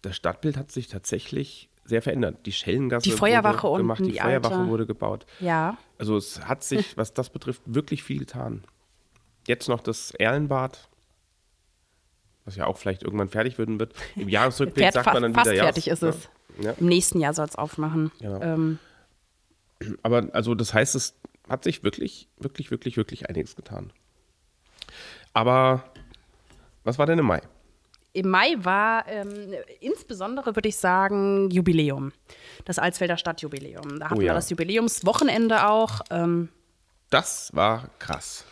[0.01, 2.47] das Stadtbild hat sich tatsächlich sehr verändert.
[2.47, 4.69] Die Schellengasse Die Feuerwache wurde unten, gemacht, die, die Feuerwache alte.
[4.71, 5.27] wurde gebaut.
[5.41, 5.77] Ja.
[5.99, 8.65] Also es hat sich, was das betrifft, wirklich viel getan.
[9.51, 10.89] Jetzt noch das Erlenbad,
[12.45, 13.95] was ja auch vielleicht irgendwann fertig werden wird.
[14.15, 16.29] Im Jahresrückblick Fährt sagt man dann fast wieder, fertig ja, ist es.
[16.61, 16.71] Ja.
[16.79, 18.13] Im nächsten Jahr soll es aufmachen.
[18.21, 18.41] Genau.
[18.41, 18.79] Ähm,
[20.05, 21.17] Aber also das heißt, es
[21.49, 23.93] hat sich wirklich, wirklich, wirklich, wirklich einiges getan.
[25.33, 25.83] Aber
[26.85, 27.41] was war denn im Mai?
[28.13, 32.13] Im Mai war ähm, insbesondere, würde ich sagen, Jubiläum.
[32.67, 33.99] Das Alsfelder Stadtjubiläum.
[33.99, 34.29] Da hatten Oh ja.
[34.29, 36.03] wir das Jubiläumswochenende auch.
[36.11, 36.51] Ähm,
[37.11, 38.45] Das war krass.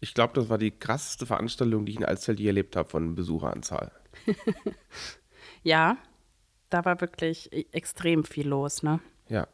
[0.00, 3.14] Ich glaube, das war die krasseste Veranstaltung, die ich in Alsfeld je erlebt habe von
[3.14, 3.90] Besucheranzahl.
[5.62, 5.96] ja,
[6.70, 9.00] da war wirklich e- extrem viel los, ne?
[9.28, 9.48] Ja.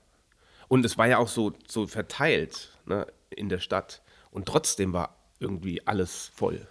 [0.69, 4.03] Und es war ja auch so, so verteilt ne, in der Stadt.
[4.31, 6.67] Und trotzdem war irgendwie alles voll.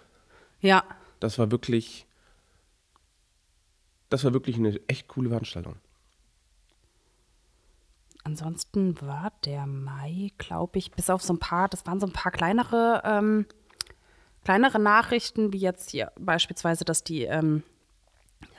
[0.60, 0.84] Ja,
[1.20, 2.06] Das war wirklich,
[4.08, 5.76] das war wirklich eine echt coole Veranstaltung.
[8.26, 12.12] ansonsten war der Mai, glaube ich, bis auf so ein paar, das waren so ein
[12.12, 13.46] paar kleinere, ähm,
[14.44, 17.62] kleinere Nachrichten, wie jetzt hier beispielsweise, dass die ähm,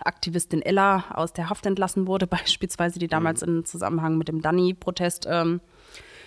[0.03, 5.27] Aktivistin Ella aus der Haft entlassen wurde, beispielsweise, die damals im Zusammenhang mit dem Danny-Protest
[5.29, 5.61] ähm,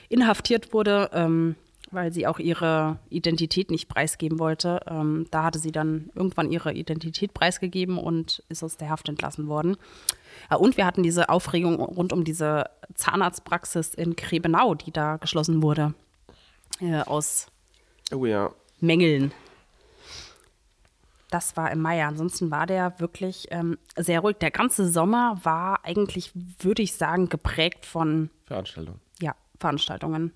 [0.08, 1.10] inhaftiert wurde.
[1.12, 1.56] Ähm,
[1.90, 4.80] weil sie auch ihre Identität nicht preisgeben wollte.
[4.86, 9.48] Ähm, da hatte sie dann irgendwann ihre Identität preisgegeben und ist aus der Haft entlassen
[9.48, 9.78] worden.
[10.58, 15.94] Und wir hatten diese Aufregung rund um diese Zahnarztpraxis in Krebenau, die da geschlossen wurde.
[16.80, 17.46] Äh, aus
[18.12, 18.50] Oh ja.
[18.80, 19.32] Mängeln.
[21.30, 22.04] Das war im Mai.
[22.04, 24.36] Ansonsten war der wirklich ähm, sehr ruhig.
[24.38, 28.96] Der ganze Sommer war eigentlich, würde ich sagen, geprägt von Veranstaltung.
[29.20, 30.32] ja, Veranstaltungen.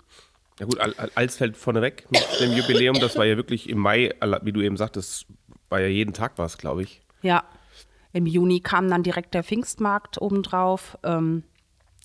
[0.59, 3.79] Ja gut, Al- Al- Als fällt vorneweg mit dem Jubiläum, das war ja wirklich im
[3.79, 4.13] Mai,
[4.43, 5.25] wie du eben sagtest,
[5.69, 7.01] war ja jeden Tag was, glaube ich.
[7.23, 7.43] Ja,
[8.11, 10.99] im Juni kam dann direkt der Pfingstmarkt obendrauf.
[11.01, 11.43] Ähm,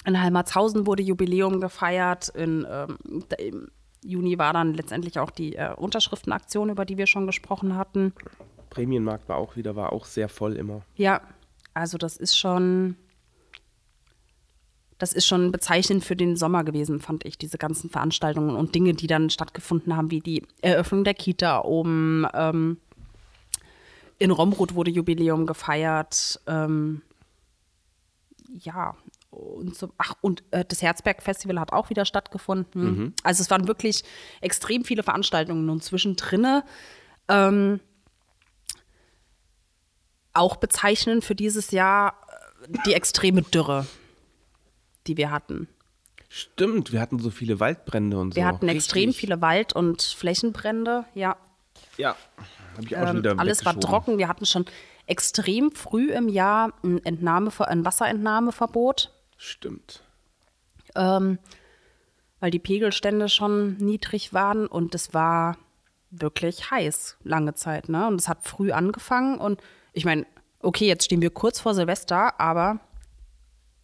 [0.06, 2.30] in Heimatshausen wurde Jubiläum gefeiert.
[2.30, 2.96] In, ähm,
[3.38, 3.68] Im
[4.02, 8.14] Juni war dann letztendlich auch die äh, Unterschriftenaktion, über die wir schon gesprochen hatten.
[8.78, 10.82] Prämienmarkt war auch wieder, war auch sehr voll immer.
[10.96, 11.20] Ja,
[11.74, 12.96] also das ist schon,
[14.98, 18.94] das ist schon bezeichnend für den Sommer gewesen, fand ich, diese ganzen Veranstaltungen und Dinge,
[18.94, 22.26] die dann stattgefunden haben, wie die Eröffnung der Kita oben.
[22.34, 22.78] Ähm,
[24.18, 26.40] in Romrut wurde Jubiläum gefeiert.
[26.46, 27.02] Ähm,
[28.48, 28.96] ja,
[29.30, 33.14] und so, ach, und äh, das Herzberg-Festival hat auch wieder stattgefunden.
[33.22, 34.02] Also es waren wirklich
[34.40, 36.62] extrem viele Veranstaltungen und zwischendrin
[37.28, 37.80] ähm,
[40.38, 42.14] auch bezeichnend für dieses Jahr
[42.62, 43.86] äh, die extreme Dürre,
[45.06, 45.68] die wir hatten.
[46.28, 48.36] Stimmt, wir hatten so viele Waldbrände und so.
[48.36, 49.20] Wir hatten extrem Richtig.
[49.20, 51.36] viele Wald- und Flächenbrände, ja.
[51.96, 52.16] Ja,
[52.76, 54.18] habe ich auch schon Ähm, wieder alles war trocken.
[54.18, 54.66] Wir hatten schon
[55.06, 60.02] extrem früh im Jahr ein, Entnahme, ein Wasserentnahmeverbot, Stimmt.
[60.94, 61.38] ähm,
[62.40, 65.56] weil die Pegelstände schon niedrig waren und es war
[66.10, 67.88] wirklich heiß lange Zeit.
[67.88, 68.06] Ne?
[68.06, 69.62] Und es hat früh angefangen und
[69.98, 70.26] ich meine,
[70.60, 72.78] okay, jetzt stehen wir kurz vor Silvester, aber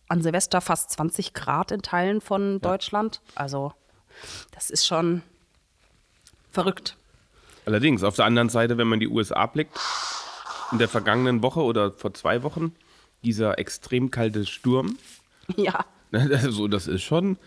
[0.08, 3.20] an Silvester fast 20 Grad in Teilen von Deutschland.
[3.34, 3.72] Also
[4.52, 5.22] das ist schon
[6.52, 6.96] verrückt.
[7.66, 9.76] Allerdings, auf der anderen Seite, wenn man die USA blickt,
[10.70, 12.76] in der vergangenen Woche oder vor zwei Wochen,
[13.24, 14.96] dieser extrem kalte Sturm,
[15.56, 17.38] Ja, also das ist schon,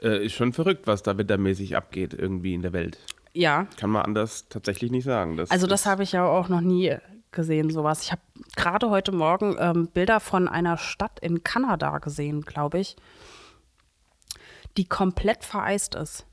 [0.00, 2.98] äh, ist schon verrückt, was da wettermäßig abgeht irgendwie in der Welt.
[3.32, 3.66] ja.
[3.78, 5.36] Kann man anders tatsächlich nicht sagen.
[5.36, 6.96] Das Also das habe ich ja auch noch nie
[7.32, 8.02] gesehen, sowas.
[8.02, 8.22] Ich habe
[8.56, 12.96] gerade heute Morgen ähm, Bilder von einer Stadt in Kanada gesehen, glaube ich,
[14.76, 16.26] die komplett vereist ist.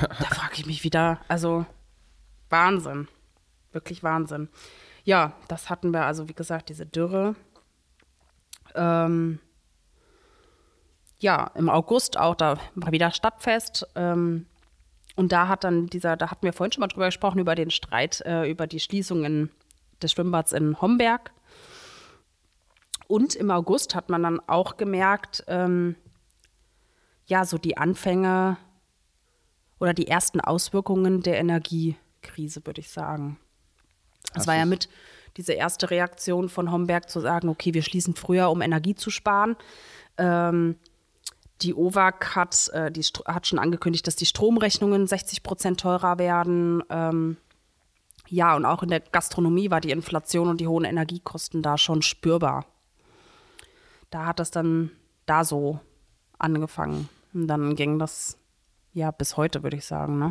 [0.00, 1.66] Da frage ich mich wieder, also
[2.50, 3.08] Wahnsinn,
[3.72, 4.48] wirklich Wahnsinn.
[5.04, 7.34] Ja, das hatten wir, also wie gesagt, diese Dürre.
[8.74, 9.40] Ähm,
[11.18, 13.86] ja, im August auch, da war wieder Stadtfest.
[13.94, 14.46] Ähm,
[15.14, 17.70] und da hat dann dieser, da hatten wir vorhin schon mal drüber gesprochen, über den
[17.70, 19.50] Streit, äh, über die Schließungen
[20.02, 21.32] des Schwimmbads in Homberg.
[23.06, 25.96] Und im August hat man dann auch gemerkt, ähm,
[27.26, 28.56] ja, so die Anfänge
[29.78, 33.38] oder die ersten Auswirkungen der Energiekrise, würde ich sagen.
[34.34, 34.88] Es war ja mit
[35.36, 39.56] diese erste Reaktion von Homberg zu sagen, okay, wir schließen früher, um Energie zu sparen.
[40.18, 40.76] Ähm,
[41.62, 46.82] die OVAG hat, äh, die hat schon angekündigt, dass die Stromrechnungen 60 Prozent teurer werden.
[46.90, 47.36] Ähm,
[48.32, 52.00] ja, und auch in der Gastronomie war die Inflation und die hohen Energiekosten da schon
[52.02, 52.64] spürbar.
[54.10, 54.90] Da hat das dann
[55.26, 55.80] da so
[56.38, 57.08] angefangen.
[57.34, 58.38] Und dann ging das
[58.94, 60.30] ja bis heute, würde ich sagen, ne?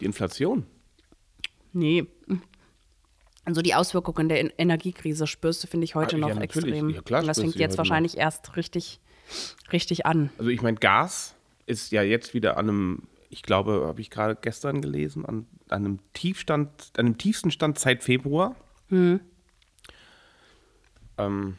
[0.00, 0.66] Die Inflation.
[1.72, 2.06] Nee.
[3.44, 6.68] Also die Auswirkungen der En- Energiekrise spürst du, finde ich, heute Ah, ja, noch natürlich.
[6.74, 6.90] extrem.
[6.90, 9.00] Ja, klar Und das fängt jetzt wahrscheinlich erst richtig,
[9.72, 10.30] richtig an.
[10.38, 11.34] Also ich meine, Gas
[11.66, 13.02] ist ja jetzt wieder an einem,
[13.34, 17.80] ich glaube, habe ich gerade gestern gelesen, an, an einem Tiefstand, an dem tiefsten Stand
[17.80, 18.54] seit Februar.
[21.18, 21.56] Ähm,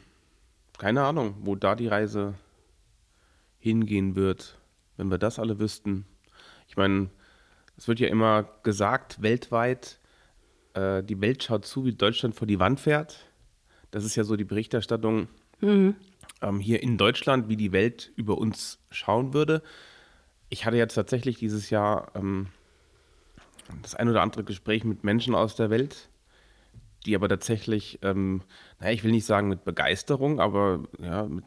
[0.78, 2.32] keine Ahnung, wo da die Reise
[3.58, 4.58] hingehen wird,
[4.96, 6.06] wenn wir das alle wüssten.
[6.66, 7.10] Ich meine,
[7.76, 10.00] es wird ja immer gesagt, weltweit,
[10.72, 13.26] äh, die Welt schaut zu, wie Deutschland vor die Wand fährt.
[13.90, 15.28] Das ist ja so die Berichterstattung
[16.40, 19.62] ähm, hier in Deutschland, wie die Welt über uns schauen würde.
[20.48, 22.48] Ich hatte jetzt tatsächlich dieses Jahr ähm,
[23.82, 26.08] das ein oder andere Gespräch mit Menschen aus der Welt,
[27.04, 28.42] die aber tatsächlich, ähm,
[28.78, 31.44] naja, ich will nicht sagen mit Begeisterung, aber ja, mit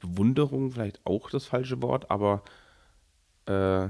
[0.00, 2.42] Bewunderung, vielleicht auch das falsche Wort, aber
[3.46, 3.88] äh,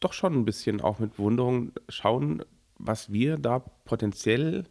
[0.00, 2.44] doch schon ein bisschen auch mit Bewunderung schauen,
[2.78, 4.64] was wir da potenziell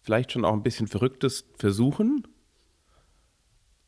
[0.00, 2.26] vielleicht schon auch ein bisschen Verrücktes versuchen,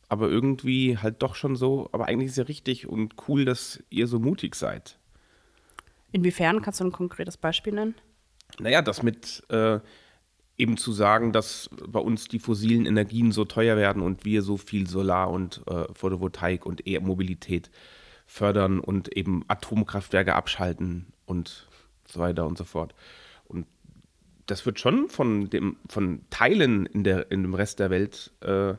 [0.09, 4.07] aber irgendwie halt doch schon so, aber eigentlich ist ja richtig und cool, dass ihr
[4.07, 4.99] so mutig seid.
[6.13, 7.95] Inwiefern kannst du ein konkretes Beispiel nennen?
[8.59, 9.81] Naja, das mit äh,
[10.57, 14.57] eben zu sagen, dass bei uns die fossilen Energien so teuer werden und wir so
[14.57, 17.71] viel Solar und äh, Photovoltaik und E-Mobilität
[18.27, 21.67] fördern und eben Atomkraftwerke abschalten und
[22.07, 22.95] so weiter und so fort.
[23.47, 23.67] Und
[24.47, 28.75] das wird schon von, dem, von Teilen in, der, in dem Rest der Welt, äh,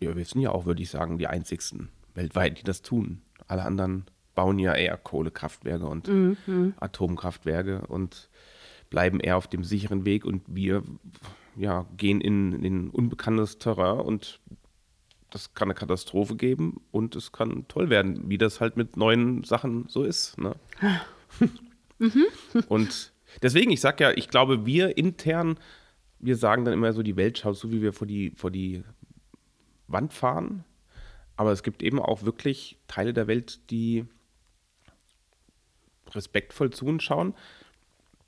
[0.00, 3.22] ja, wir sind ja auch, würde ich sagen, die einzigsten weltweit, die das tun.
[3.46, 6.74] Alle anderen bauen ja eher Kohlekraftwerke und mhm.
[6.78, 8.28] Atomkraftwerke und
[8.90, 10.82] bleiben eher auf dem sicheren Weg und wir
[11.56, 14.40] ja, gehen in, in unbekanntes Terrain und
[15.30, 19.44] das kann eine Katastrophe geben und es kann toll werden, wie das halt mit neuen
[19.44, 20.38] Sachen so ist.
[20.38, 20.54] Ne?
[21.98, 22.26] mhm.
[22.68, 25.58] Und deswegen, ich sag ja, ich glaube, wir intern,
[26.18, 28.84] wir sagen dann immer so, die Welt schaut so, wie wir vor die, vor die
[29.88, 30.64] Wand fahren.
[31.36, 34.06] Aber es gibt eben auch wirklich Teile der Welt, die
[36.14, 37.34] respektvoll zu uns schauen,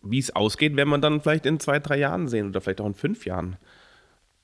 [0.03, 2.87] wie es ausgeht, wenn man dann vielleicht in zwei, drei Jahren sehen oder vielleicht auch
[2.87, 3.57] in fünf Jahren,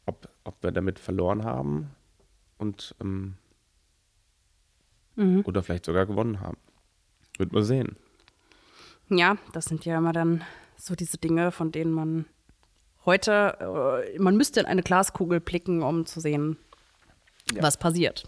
[0.04, 1.90] ob, ob wir damit verloren haben
[2.58, 3.34] und ähm,
[5.16, 5.42] mhm.
[5.44, 6.58] oder vielleicht sogar gewonnen haben.
[7.38, 7.96] Wird man sehen.
[9.08, 10.42] Ja, das sind ja immer dann
[10.76, 12.26] so diese Dinge, von denen man
[13.04, 16.58] heute, äh, man müsste in eine Glaskugel blicken, um zu sehen,
[17.52, 17.62] ja.
[17.62, 18.24] was passiert.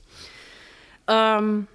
[1.06, 1.66] Ähm,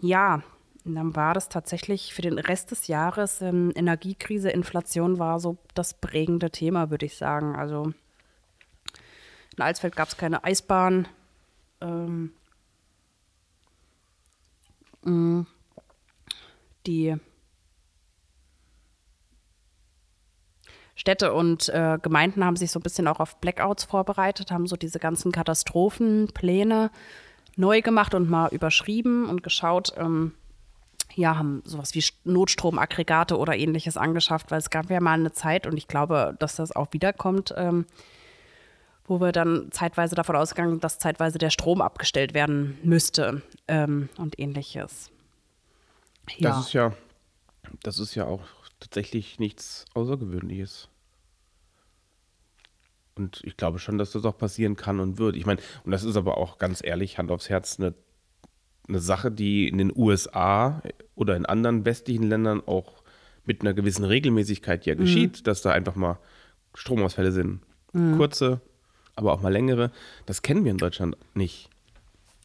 [0.00, 0.42] ja,
[0.84, 5.94] dann war das tatsächlich für den Rest des Jahres ähm, Energiekrise, Inflation war so das
[5.94, 7.54] prägende Thema, würde ich sagen.
[7.54, 7.92] Also
[9.56, 11.06] in Alsfeld gab es keine Eisbahn.
[11.80, 12.32] Ähm,
[15.02, 15.42] mm,
[16.86, 17.16] die
[21.02, 24.76] Städte und äh, Gemeinden haben sich so ein bisschen auch auf Blackouts vorbereitet, haben so
[24.76, 26.92] diese ganzen Katastrophenpläne
[27.56, 30.32] neu gemacht und mal überschrieben und geschaut, ähm,
[31.16, 35.66] ja, haben sowas wie Notstromaggregate oder ähnliches angeschafft, weil es gab ja mal eine Zeit
[35.66, 37.84] und ich glaube, dass das auch wiederkommt, ähm,
[39.04, 44.38] wo wir dann zeitweise davon ausgegangen, dass zeitweise der Strom abgestellt werden müsste ähm, und
[44.38, 45.10] ähnliches.
[46.36, 46.50] Ja.
[46.50, 46.92] Das ist ja,
[47.82, 48.44] das ist ja auch
[48.78, 50.88] tatsächlich nichts Außergewöhnliches.
[53.14, 55.36] Und ich glaube schon, dass das auch passieren kann und wird.
[55.36, 57.94] Ich meine, und das ist aber auch ganz ehrlich, Hand aufs Herz, eine,
[58.88, 60.82] eine Sache, die in den USA
[61.14, 63.02] oder in anderen westlichen Ländern auch
[63.44, 65.00] mit einer gewissen Regelmäßigkeit ja mhm.
[65.00, 66.18] geschieht, dass da einfach mal
[66.74, 67.60] Stromausfälle sind.
[67.92, 68.16] Mhm.
[68.16, 68.60] Kurze,
[69.14, 69.90] aber auch mal längere.
[70.26, 71.68] Das kennen wir in Deutschland nicht.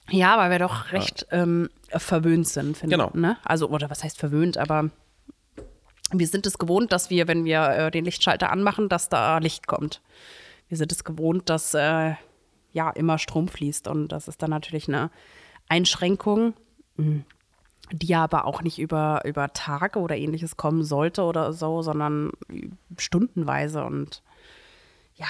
[0.09, 1.43] Ja, weil wir doch recht ja.
[1.43, 3.09] ähm, verwöhnt sind, finde genau.
[3.09, 3.15] ich.
[3.15, 3.37] Ne?
[3.43, 4.89] Also, oder was heißt verwöhnt, aber
[6.11, 9.67] wir sind es gewohnt, dass wir, wenn wir äh, den Lichtschalter anmachen, dass da Licht
[9.67, 10.01] kommt.
[10.67, 12.15] Wir sind es gewohnt, dass äh,
[12.73, 15.09] ja immer Strom fließt und das ist dann natürlich eine
[15.69, 16.53] Einschränkung,
[16.97, 17.23] hm,
[17.91, 22.31] die aber auch nicht über, über Tage oder ähnliches kommen sollte oder so, sondern
[22.97, 24.23] stundenweise und
[25.15, 25.27] ja,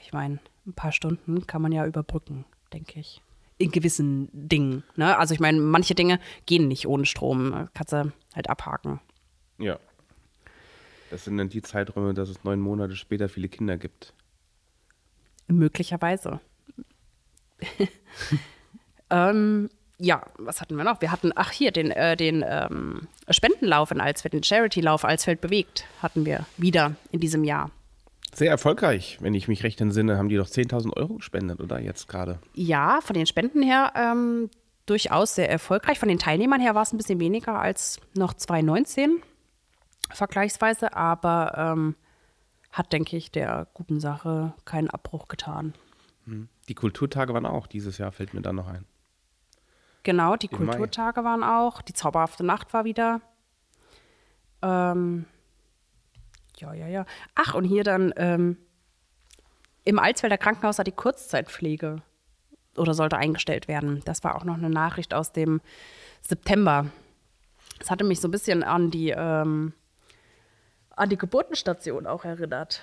[0.00, 3.22] ich meine, ein paar Stunden kann man ja überbrücken, denke ich
[3.58, 4.82] in gewissen Dingen.
[4.96, 5.16] Ne?
[5.16, 7.68] Also ich meine, manche Dinge gehen nicht ohne Strom.
[7.74, 9.00] Kannst du halt abhaken.
[9.58, 9.78] Ja.
[11.10, 14.12] Das sind dann die Zeiträume, dass es neun Monate später viele Kinder gibt.
[15.48, 16.40] Möglicherweise.
[19.10, 21.00] ähm, ja, was hatten wir noch?
[21.00, 25.86] Wir hatten, ach hier, den, äh, den ähm, Spendenlauf in Alsfeld, den Charity-Lauf Alsfeld bewegt,
[26.02, 27.70] hatten wir wieder in diesem Jahr.
[28.34, 32.06] Sehr erfolgreich, wenn ich mich recht entsinne, haben die doch 10.000 Euro gespendet, oder jetzt
[32.08, 32.38] gerade?
[32.52, 34.50] Ja, von den Spenden her ähm,
[34.84, 35.98] durchaus sehr erfolgreich.
[35.98, 39.22] Von den Teilnehmern her war es ein bisschen weniger als noch 2019
[40.10, 41.94] vergleichsweise, aber ähm,
[42.76, 45.74] hat, denke ich, der guten Sache keinen Abbruch getan.
[46.26, 46.48] Hm.
[46.68, 48.84] Die Kulturtage waren auch dieses Jahr, fällt mir dann noch ein.
[50.02, 51.30] Genau, die Im Kulturtage Mai.
[51.30, 51.80] waren auch.
[51.80, 53.22] Die zauberhafte Nacht war wieder.
[54.62, 55.24] Ähm,
[56.58, 57.06] ja, ja, ja.
[57.34, 58.58] Ach, und hier dann ähm,
[59.84, 62.02] im Alsfelder Krankenhaus hat die Kurzzeitpflege
[62.76, 64.02] oder sollte eingestellt werden.
[64.04, 65.62] Das war auch noch eine Nachricht aus dem
[66.20, 66.86] September.
[67.78, 69.72] Das hatte mich so ein bisschen an die, ähm,
[70.96, 72.82] an die Geburtenstation auch erinnert,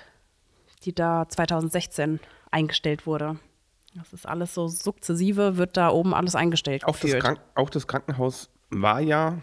[0.84, 3.38] die da 2016 eingestellt wurde.
[3.94, 6.84] Das ist alles so sukzessive, wird da oben alles eingestellt.
[6.84, 9.38] Auch, das, Krank auch das Krankenhaus war ja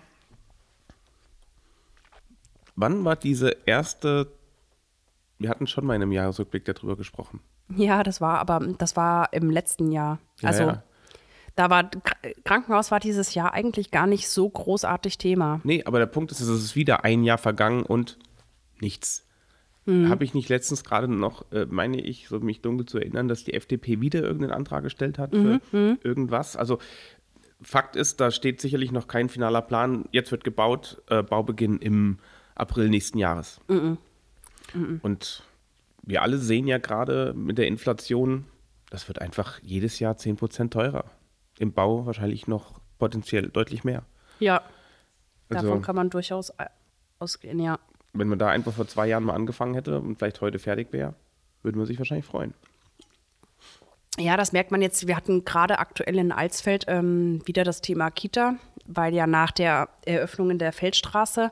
[2.75, 4.27] Wann war diese erste,
[5.37, 7.41] wir hatten schon mal in einem Jahresrückblick darüber gesprochen.
[7.75, 10.19] Ja, das war, aber das war im letzten Jahr.
[10.41, 10.83] Also ja.
[11.55, 11.89] da war
[12.43, 15.61] Krankenhaus war dieses Jahr eigentlich gar nicht so großartig Thema.
[15.63, 18.17] Nee, aber der Punkt ist, es ist wieder ein Jahr vergangen und
[18.81, 19.25] nichts.
[19.85, 20.09] Hm.
[20.09, 23.43] Habe ich nicht letztens gerade noch, äh, meine ich, so mich dunkel zu erinnern, dass
[23.43, 25.61] die FDP wieder irgendeinen Antrag gestellt hat für mhm.
[25.71, 25.99] mhm.
[26.03, 26.55] irgendwas.
[26.55, 26.79] Also
[27.63, 30.05] Fakt ist, da steht sicherlich noch kein finaler Plan.
[30.11, 32.17] Jetzt wird gebaut, äh, Baubeginn im
[32.55, 33.59] April nächsten Jahres.
[33.67, 33.97] Mm
[34.73, 34.99] -mm.
[35.01, 35.43] Und
[36.03, 38.45] wir alle sehen ja gerade mit der Inflation,
[38.89, 41.05] das wird einfach jedes Jahr 10% teurer.
[41.59, 44.03] im Bau wahrscheinlich noch potenziell deutlich mehr.
[44.39, 44.63] Ja,
[45.49, 46.51] Also- davon kann man durchaus
[47.19, 47.77] ausgehen, ja.
[48.13, 51.13] Wenn man da einfach vor zwei Jahren mal angefangen hätte und vielleicht heute fertig wäre,
[51.63, 52.53] würde man sich wahrscheinlich freuen.
[54.17, 55.07] Ja, das merkt man jetzt.
[55.07, 58.55] Wir hatten gerade aktuell in Alsfeld ähm, wieder das Thema Kita,
[58.85, 61.51] weil ja nach der Eröffnung in der Feldstraße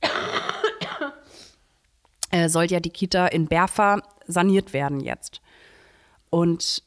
[2.30, 5.42] äh, soll ja die Kita in Berfa saniert werden jetzt.
[6.30, 6.82] Und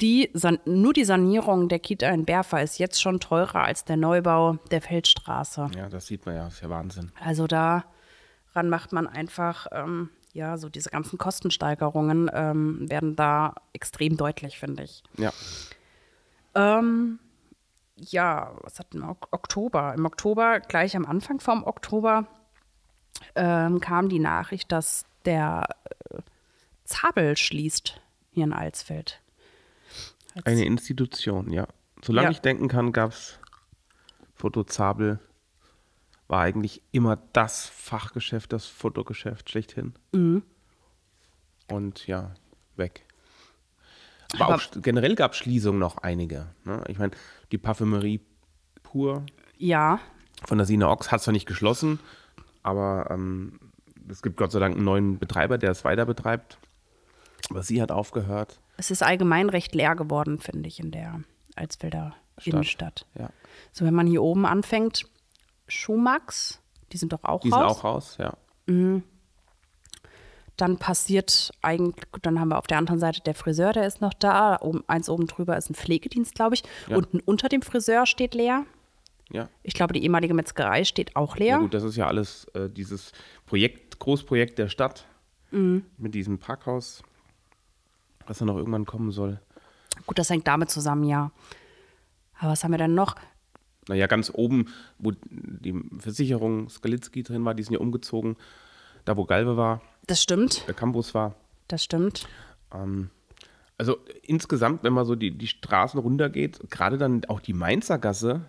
[0.00, 3.96] die, san nur die Sanierung der Kita in Berfa ist jetzt schon teurer als der
[3.96, 5.70] Neubau der Feldstraße.
[5.76, 7.12] Ja, das sieht man ja, ist ja Wahnsinn.
[7.22, 7.46] Also
[8.56, 14.58] daran macht man einfach, ähm, ja, so diese ganzen Kostensteigerungen ähm, werden da extrem deutlich,
[14.58, 15.02] finde ich.
[15.18, 15.30] Ja.
[16.54, 17.18] Ähm,
[17.96, 19.10] ja, was hatten wir?
[19.10, 19.94] Ok- Oktober.
[19.94, 22.26] Im Oktober, gleich am Anfang vom Oktober,
[23.34, 25.68] ähm, kam die Nachricht, dass der
[26.10, 26.18] äh,
[26.84, 28.00] Zabel schließt
[28.30, 29.20] hier in Alsfeld.
[30.44, 31.66] Eine Institution, ja.
[32.02, 32.30] Solange Ja.
[32.30, 33.38] ich denken kann, gab es
[34.34, 35.18] Fotozabel.
[36.28, 39.94] War eigentlich immer das Fachgeschäft, das Fotogeschäft schlechthin.
[40.12, 40.42] Mhm.
[41.70, 42.34] Und ja,
[42.76, 43.04] weg.
[44.34, 46.46] Aber, Aber- generell gab es Schließungen noch einige.
[46.64, 46.82] Ne?
[46.88, 47.12] Ich meine,
[47.52, 48.20] die Parfümerie
[48.82, 49.24] pur
[49.56, 50.00] Ja,
[50.44, 51.98] von der Sina Ox hat zwar nicht geschlossen,
[52.62, 53.58] aber ähm,
[54.08, 56.58] es gibt Gott sei Dank einen neuen Betreiber, der es weiter betreibt.
[57.50, 58.60] Aber sie hat aufgehört.
[58.76, 61.20] es ist allgemein recht leer geworden, finde ich, in der
[61.54, 62.52] Alsfelder Stadt.
[62.52, 63.06] Innenstadt.
[63.18, 63.30] Ja.
[63.72, 65.06] So, wenn man hier oben anfängt,
[65.68, 66.60] Schumax,
[66.92, 67.78] die sind doch auch Die sind raus.
[67.78, 68.34] auch raus, ja.
[70.56, 74.14] Dann passiert eigentlich, dann haben wir auf der anderen Seite der Friseur, der ist noch
[74.14, 74.58] da.
[74.62, 76.62] Oben, eins oben drüber ist ein Pflegedienst, glaube ich.
[76.88, 76.96] Ja.
[76.96, 78.64] Unten unter dem Friseur steht leer.
[79.30, 79.48] Ja.
[79.62, 81.56] Ich glaube, die ehemalige Metzgerei steht auch leer.
[81.56, 83.12] Ja gut, das ist ja alles äh, dieses
[83.44, 85.06] Projekt, Großprojekt der Stadt
[85.52, 85.84] Mhm.
[85.96, 87.02] mit diesem Parkhaus,
[88.26, 89.40] was dann noch irgendwann kommen soll.
[90.06, 91.30] Gut, das hängt damit zusammen, ja.
[92.40, 93.14] Aber was haben wir denn noch?
[93.88, 94.66] Naja, ganz oben,
[94.98, 98.36] wo die Versicherung Skalitzki drin war, die sind ja umgezogen,
[99.04, 101.34] da wo Galve war, Das stimmt, der Campus war.
[101.68, 102.26] das stimmt.
[102.74, 103.10] Ähm,
[103.78, 108.42] also insgesamt, wenn man so die, die Straßen runtergeht, gerade dann auch die Mainzer Gasse,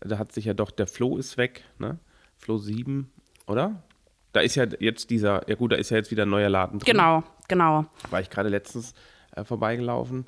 [0.00, 1.98] da hat sich ja doch, der Flo ist weg, ne?
[2.38, 3.12] Flo 7,
[3.46, 3.82] oder?
[4.32, 6.78] Da ist ja jetzt dieser, ja gut, da ist ja jetzt wieder ein neuer Laden
[6.78, 6.92] drin.
[6.92, 7.84] Genau, genau.
[8.08, 8.94] War ich gerade letztens
[9.36, 10.26] äh, vorbeigelaufen.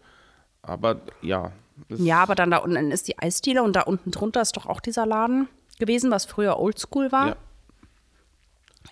[0.60, 1.52] Aber ja.
[1.88, 4.80] Ja, aber dann da unten ist die Eisdiele und da unten drunter ist doch auch
[4.80, 7.28] dieser Laden gewesen, was früher Oldschool war.
[7.28, 7.36] Ja,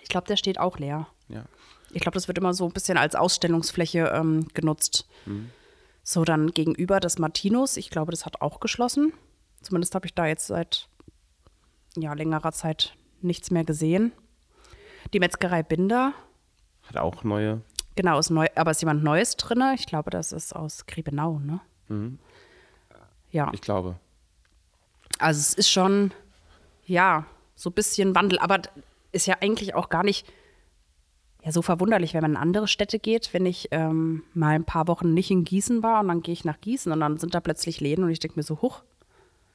[0.01, 1.07] Ich glaube, der steht auch leer.
[1.29, 1.45] ja.
[1.93, 5.09] Ich glaube, das wird immer so ein bisschen als Ausstellungsfläche ähm, genutzt.
[6.03, 7.75] So, dann gegenüber das Martinus.
[7.75, 9.11] Ich glaube, das hat auch geschlossen.
[9.61, 10.87] Zumindest habe ich da jetzt seit
[11.97, 14.13] ja, längerer Zeit nichts mehr gesehen.
[15.11, 16.13] Die Metzgerei Binder,
[16.87, 17.59] Hat auch neue.
[17.95, 19.61] genau, ist neu, aber ist jemand Neues drin?
[19.75, 21.59] Ich glaube, das ist aus Griebenau, ne?
[23.31, 23.95] Ja, Ich glaube.
[25.19, 26.11] also es ist schon,
[26.85, 27.25] ja,
[27.55, 28.61] so ein bisschen Wandel, aber
[29.11, 30.25] ist ja eigentlich auch gar nicht
[31.43, 34.87] ja, so verwunderlich, wenn man in andere Städte geht, wenn ich ähm, mal ein paar
[34.87, 37.39] Wochen nicht in Gießen war und dann gehe ich nach Gießen und dann sind da
[37.39, 38.83] plötzlich Läden und ich denke mir so, huch,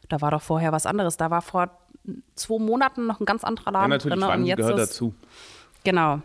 [0.09, 1.17] da war doch vorher was anderes.
[1.17, 1.71] Da war vor
[2.35, 4.91] zwei Monaten noch ein ganz anderer Ja, Laden natürlich, drin und Wandel jetzt gehört ist,
[4.91, 5.15] dazu.
[5.85, 6.21] Genau,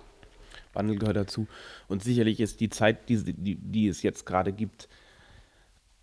[0.74, 1.48] Wandel gehört dazu.
[1.88, 4.88] Und sicherlich ist die Zeit, die, die, die es jetzt gerade gibt,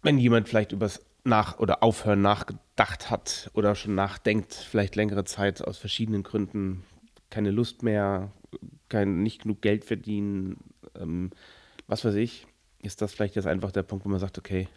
[0.03, 5.63] wenn jemand vielleicht übers Nach- oder Aufhören nachgedacht hat oder schon nachdenkt, vielleicht längere Zeit
[5.63, 6.85] aus verschiedenen Gründen,
[7.31, 8.33] keine Lust mehr,
[8.89, 10.57] kein, nicht genug Geld verdienen,
[10.97, 11.31] ähm,
[11.87, 12.47] was weiß ich,
[12.83, 14.69] ist das vielleicht jetzt einfach der Punkt, wo man sagt, okay,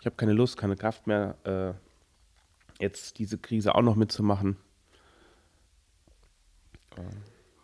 [0.00, 4.56] ich habe keine Lust, keine Kraft mehr, äh, jetzt diese Krise auch noch mitzumachen.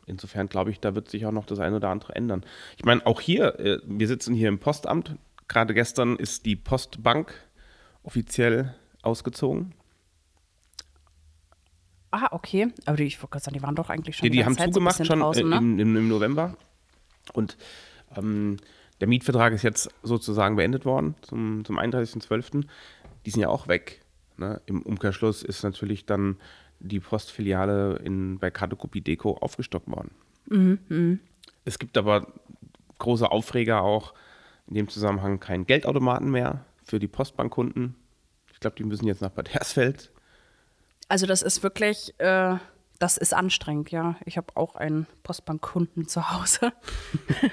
[0.07, 2.45] Insofern glaube ich, da wird sich auch noch das eine oder andere ändern.
[2.77, 5.17] Ich meine, auch hier, äh, wir sitzen hier im Postamt.
[5.49, 7.35] Gerade gestern ist die Postbank
[8.07, 9.75] offiziell ausgezogen.
[12.13, 12.73] Ah, okay.
[12.87, 14.69] Aber die, ich wollte gerade sagen, die waren doch eigentlich schon Die, die haben Zeit
[14.69, 15.57] so zugemacht bisschen schon draußen, äh, ne?
[15.59, 16.57] im, im, im November.
[17.35, 17.57] Und
[18.17, 18.57] ähm,
[19.01, 22.65] der Mietvertrag ist jetzt sozusagen beendet worden zum, zum 31.12.
[23.27, 24.01] Die sind ja auch weg.
[24.39, 24.63] Ne?
[24.67, 26.39] Im Umkehrschluss ist natürlich dann
[26.79, 30.11] die Postfiliale in, bei Kadokopie Deko aufgestockt worden.
[30.49, 31.21] Mhm,
[31.65, 32.29] Es gibt aber
[32.99, 34.15] große Aufreger auch
[34.69, 37.97] in dem Zusammenhang keinen Geldautomaten mehr für die Postbankkunden.
[38.53, 40.11] Ich glaube, die müssen jetzt nach Bad Hersfeld.
[41.09, 42.57] Also das ist wirklich, äh,
[42.99, 44.17] das ist anstrengend, ja.
[44.25, 46.73] Ich habe auch einen Postbankkunden zu Hause.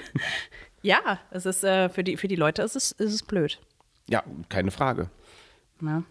[0.82, 3.60] ja, es ist äh, für die für die Leute ist es ist es blöd.
[4.08, 5.10] Ja, keine Frage.
[5.80, 6.02] Ja.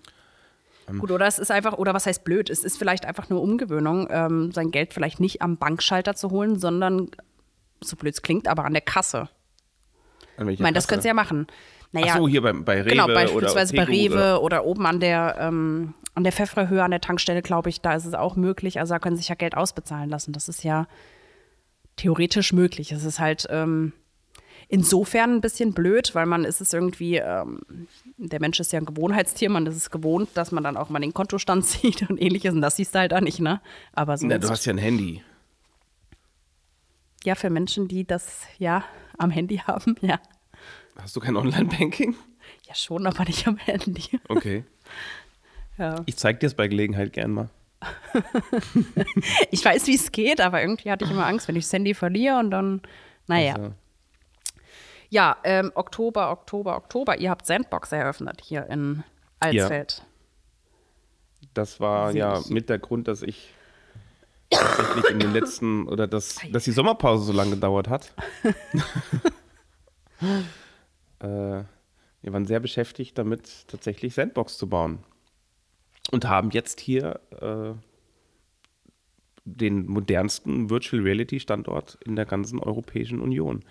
[0.88, 1.00] Ähm.
[1.00, 2.50] Gut, oder es ist einfach, oder was heißt blöd?
[2.50, 6.60] Es ist vielleicht einfach nur Umgewöhnung, ähm, sein Geld vielleicht nicht am Bankschalter zu holen,
[6.60, 7.10] sondern,
[7.82, 9.30] so blöd es klingt, aber an der Kasse.
[10.38, 11.48] An Ich meine, das können sie ja machen.
[11.94, 14.66] Naja, Ach so, hier bei, bei Rewe genau, oder beispielsweise bei Tegu Rewe oder- oder,
[14.66, 18.14] oben an der, ähm, an der Pfeffrerhöhe, an der Tankstelle, glaube ich, da ist es
[18.16, 18.80] auch möglich.
[18.80, 20.34] Also da können sich ja Geld ausbezahlen lassen.
[20.34, 20.88] Das ist ja
[21.96, 22.92] theoretisch möglich.
[22.92, 23.94] Es ist halt ähm,
[24.70, 27.62] insofern ein bisschen blöd, weil man ist es irgendwie, ähm,
[28.18, 31.00] der Mensch ist ja ein Gewohnheitstier, man ist es gewohnt, dass man dann auch mal
[31.00, 32.54] den Kontostand sieht und ähnliches.
[32.54, 33.62] Und das siehst du halt auch nicht, ne?
[33.94, 35.22] Aber sonst, Na, du hast ja ein Handy.
[37.24, 38.84] ja, für Menschen, die das ja
[39.18, 40.20] am Handy haben, ja.
[40.98, 42.16] Hast du kein Online-Banking?
[42.68, 44.20] Ja, schon, aber nicht am Handy.
[44.30, 44.64] Okay.
[45.80, 45.96] Ja.
[46.06, 47.50] Ich zeig dir es bei Gelegenheit gern mal.
[49.50, 51.96] Ich weiß, wie es geht, aber irgendwie hatte ich immer Angst, wenn ich das Handy
[51.96, 52.82] verliere und dann,
[53.26, 53.56] naja.
[53.56, 53.74] Also,
[55.10, 57.18] Ja, ähm, Oktober, Oktober, Oktober.
[57.18, 59.04] Ihr habt Sandbox eröffnet hier in
[59.40, 60.04] Alsfeld.
[61.56, 62.50] das war Sehe ja ich.
[62.52, 63.52] mit der Grund, dass ich
[64.52, 68.14] tatsächlich in den letzten, oder dass, dass die Sommerpause so lange gedauert hat.
[71.24, 71.64] äh,
[72.22, 75.00] wir waren sehr beschäftigt damit, tatsächlich Sandbox zu bauen.
[76.12, 77.74] Und haben jetzt hier äh,
[79.46, 83.64] den modernsten Virtual Reality Standort in der ganzen Europäischen Union.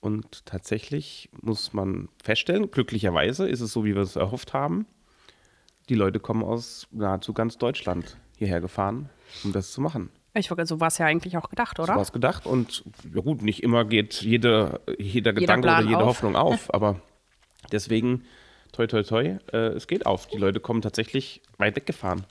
[0.00, 4.86] Und tatsächlich muss man feststellen, glücklicherweise ist es so, wie wir es erhofft haben.
[5.88, 9.08] Die Leute kommen aus nahezu ganz Deutschland hierher gefahren,
[9.44, 10.10] um das zu machen.
[10.34, 11.94] Ich wollte, so war es ja eigentlich auch gedacht, So oder?
[11.96, 12.46] war es gedacht.
[12.46, 16.06] Und ja gut, nicht immer geht jede, jeder Gedanke Plan oder jede auf.
[16.08, 16.72] Hoffnung auf.
[16.72, 17.00] Aber
[17.70, 18.24] deswegen,
[18.72, 20.26] toi, toi, toi, äh, es geht auf.
[20.28, 22.24] Die Leute kommen tatsächlich weit weggefahren.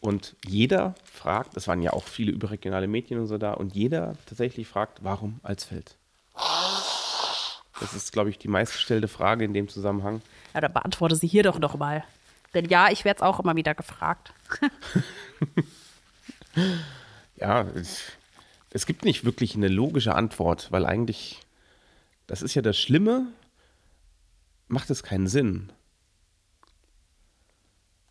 [0.00, 4.14] Und jeder fragt, es waren ja auch viele überregionale Medien und so da, und jeder
[4.26, 5.96] tatsächlich fragt, warum Alsfeld?
[7.80, 10.20] Das ist, glaube ich, die meistgestellte Frage in dem Zusammenhang.
[10.52, 12.04] Ja, dann beantworte sie hier doch noch mal.
[12.52, 14.32] Denn ja, ich werde es auch immer wieder gefragt.
[17.36, 18.02] Ja, es,
[18.70, 21.40] es gibt nicht wirklich eine logische Antwort, weil eigentlich,
[22.26, 23.26] das ist ja das Schlimme,
[24.68, 25.72] macht es keinen Sinn.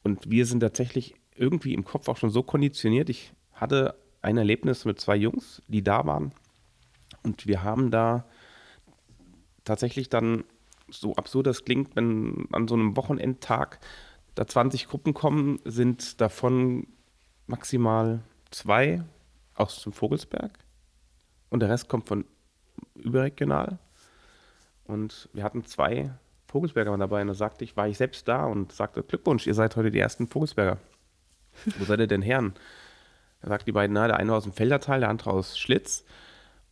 [0.03, 3.09] Und wir sind tatsächlich irgendwie im Kopf auch schon so konditioniert.
[3.09, 6.33] Ich hatte ein Erlebnis mit zwei Jungs, die da waren.
[7.23, 8.25] Und wir haben da
[9.63, 10.43] tatsächlich dann,
[10.89, 13.79] so absurd das klingt, wenn an so einem Wochenendtag
[14.35, 16.87] da 20 Gruppen kommen, sind davon
[17.47, 18.21] maximal
[18.51, 19.03] zwei
[19.55, 20.51] aus dem Vogelsberg
[21.49, 22.25] und der Rest kommt von
[22.95, 23.77] überregional.
[24.85, 26.11] Und wir hatten zwei
[26.47, 29.75] Vogelsberger dabei und da sagte ich, war ich selbst da und sagte, Glückwunsch, ihr seid
[29.75, 30.77] heute die ersten Vogelsberger.
[31.77, 32.53] Wo seid ihr denn Herren?
[33.41, 36.05] Da sagten die beiden, na, der eine aus dem Feldertal, der andere aus Schlitz.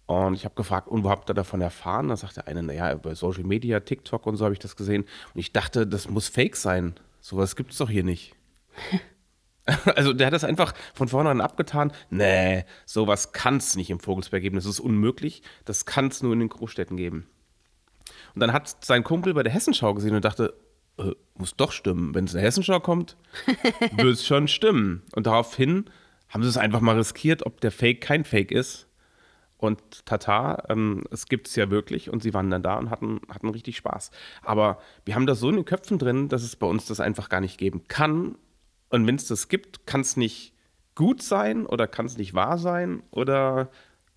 [0.07, 2.07] Und ich habe gefragt, und wo habt ihr davon erfahren?
[2.09, 5.03] Da sagt der eine, naja, über Social Media, TikTok und so habe ich das gesehen.
[5.33, 6.95] Und ich dachte, das muss fake sein.
[7.19, 8.35] Sowas gibt es doch hier nicht.
[9.95, 11.91] Also der hat das einfach von vornherein abgetan.
[12.09, 14.55] Nee, sowas kann es nicht im Vogelsberg geben.
[14.55, 15.43] Das ist unmöglich.
[15.65, 17.27] Das kann es nur in den Großstädten geben.
[18.33, 20.53] Und dann hat sein Kumpel bei der Hessenschau gesehen und dachte,
[20.97, 22.15] äh, muss doch stimmen.
[22.15, 23.17] Wenn es in der Hessenschau kommt,
[23.95, 25.03] wird es schon stimmen.
[25.15, 25.85] Und daraufhin
[26.29, 28.87] haben sie es einfach mal riskiert, ob der Fake kein Fake ist.
[29.57, 33.21] Und Tata, ähm, es gibt es ja wirklich und sie waren dann da und hatten,
[33.29, 34.09] hatten richtig Spaß.
[34.41, 37.29] Aber wir haben das so in den Köpfen drin, dass es bei uns das einfach
[37.29, 38.37] gar nicht geben kann.
[38.91, 40.53] Und wenn es das gibt, kann es nicht
[40.95, 43.71] gut sein oder kann es nicht wahr sein oder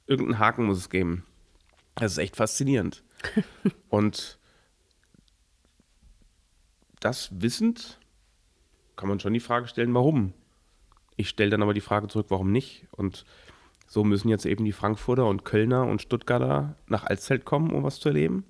[0.06, 1.24] irgendeinen Haken muss es geben.
[1.94, 3.04] Das ist echt faszinierend.
[3.88, 4.38] und
[6.98, 8.00] das wissend
[8.96, 10.32] kann man schon die Frage stellen, warum.
[11.16, 12.88] Ich stelle dann aber die Frage zurück, warum nicht?
[12.90, 13.24] Und
[13.86, 18.00] so müssen jetzt eben die Frankfurter und Kölner und Stuttgarter nach Alszelt kommen, um was
[18.00, 18.44] zu erleben,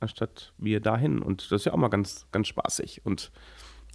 [0.00, 1.22] anstatt wir dahin.
[1.22, 3.02] Und das ist ja auch mal ganz, ganz spaßig.
[3.04, 3.30] Und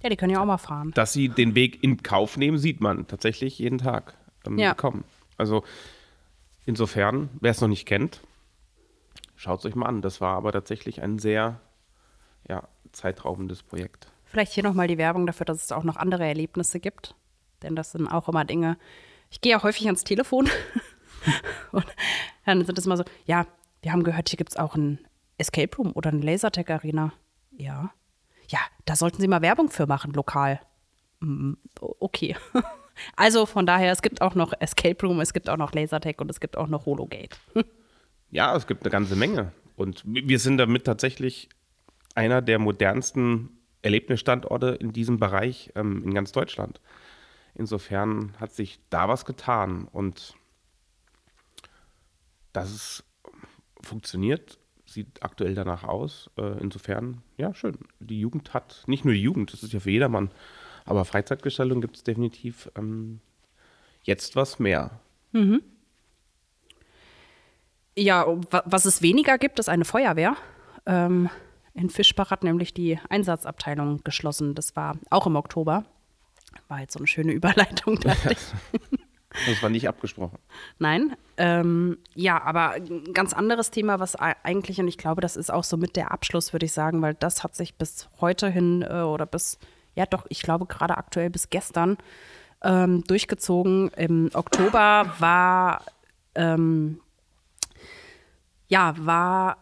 [0.06, 0.92] Ja, die können ja auch mal fahren.
[0.94, 4.14] dass sie den Weg in Kauf nehmen, sieht man tatsächlich jeden Tag
[4.46, 4.72] ähm, Ja.
[4.72, 5.02] kommen.
[5.36, 5.64] Also
[6.64, 8.20] insofern, wer es noch nicht kennt,
[9.34, 10.02] schaut es euch mal an.
[10.02, 11.60] Das war aber tatsächlich ein sehr
[12.48, 14.06] ja, zeitraubendes Projekt.
[14.26, 17.16] Vielleicht hier nochmal die Werbung dafür, dass es auch noch andere Erlebnisse gibt.
[17.64, 18.78] Denn das sind auch immer Dinge.
[19.32, 20.48] Ich gehe ja häufig ans Telefon.
[21.72, 21.84] und
[22.44, 23.44] dann sind es immer so, ja,
[23.82, 25.00] wir haben gehört, hier gibt es auch ein
[25.36, 27.12] Escape Room oder eine Lasertag Arena.
[27.50, 27.90] Ja.
[28.48, 30.60] Ja, da sollten Sie mal Werbung für machen, lokal.
[31.20, 32.36] Mm, Okay.
[33.14, 36.30] Also von daher, es gibt auch noch Escape Room, es gibt auch noch Lasertag und
[36.30, 37.36] es gibt auch noch Hologate.
[38.30, 39.52] Ja, es gibt eine ganze Menge.
[39.76, 41.48] Und wir sind damit tatsächlich
[42.16, 43.50] einer der modernsten
[43.82, 46.80] Erlebnisstandorte in diesem Bereich ähm, in ganz Deutschland.
[47.54, 50.34] Insofern hat sich da was getan und
[52.52, 53.04] dass es
[53.80, 54.58] funktioniert,
[54.96, 56.28] sieht aktuell danach aus.
[56.36, 57.78] Äh, insofern, ja, schön.
[58.00, 60.30] Die Jugend hat, nicht nur die Jugend, das ist ja für jedermann,
[60.84, 63.20] aber Freizeitgestaltung gibt es definitiv ähm,
[64.02, 64.98] jetzt was mehr.
[67.96, 70.36] Ja, wa- was es weniger gibt, ist eine Feuerwehr.
[70.86, 71.28] Ähm,
[71.74, 74.54] In Fischbach hat nämlich die Einsatzabteilung geschlossen.
[74.54, 75.84] Das war auch im Oktober.
[76.68, 78.38] War jetzt so eine schöne Überleitung, dachte ich.
[79.46, 80.38] Das war nicht abgesprochen.
[80.78, 81.16] Nein.
[81.36, 85.64] Ähm, ja, aber ein ganz anderes Thema, was eigentlich, und ich glaube, das ist auch
[85.64, 89.02] so mit der Abschluss, würde ich sagen, weil das hat sich bis heute hin äh,
[89.02, 89.58] oder bis,
[89.94, 91.98] ja doch, ich glaube gerade aktuell bis gestern
[92.62, 93.88] ähm, durchgezogen.
[93.96, 95.82] Im Oktober war,
[96.34, 97.00] ähm,
[98.68, 99.58] ja, war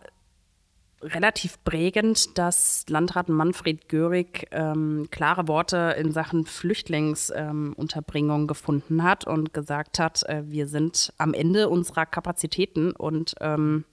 [1.05, 9.27] relativ prägend, dass Landrat Manfred Görig ähm, klare Worte in Sachen Flüchtlingsunterbringung ähm, gefunden hat
[9.27, 13.85] und gesagt hat, äh, wir sind am Ende unserer Kapazitäten und ähm,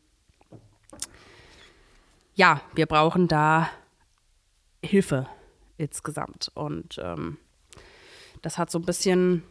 [2.34, 3.70] ja, wir brauchen da
[4.84, 5.28] Hilfe
[5.78, 6.51] insgesamt.
[6.53, 7.38] Und ähm,
[8.41, 9.43] das hat so ein bisschen,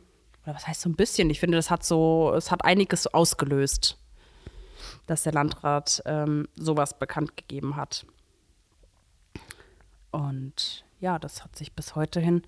[0.45, 1.31] oder was heißt so ein bisschen?
[1.31, 3.99] Ich finde, das hat so, es hat einiges ausgelöst
[5.07, 8.07] dass der Landrat ähm, sowas bekannt gegeben hat.
[10.11, 12.43] Und ja, das hat sich bis heute hin,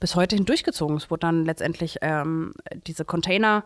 [0.00, 0.96] bis heute hin durchgezogen.
[0.96, 2.52] Es wurde dann letztendlich ähm,
[2.86, 3.64] diese Container,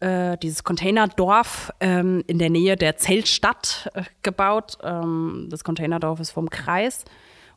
[0.00, 4.78] äh, dieses Containerdorf ähm, in der Nähe der Zeltstadt äh, gebaut.
[4.82, 7.04] Ähm, das Containerdorf ist vom Kreis,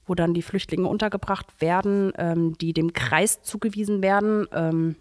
[0.06, 4.96] wo dann die Flüchtlinge untergebracht werden, ähm, die dem Kreis zugewiesen werden.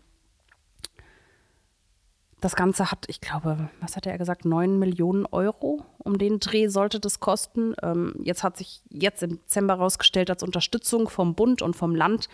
[2.41, 6.69] Das Ganze hat, ich glaube, was hat er gesagt, 9 Millionen Euro um den Dreh
[6.69, 7.75] sollte das kosten.
[7.83, 12.29] Ähm, jetzt hat sich jetzt im Dezember herausgestellt, als Unterstützung vom Bund und vom Land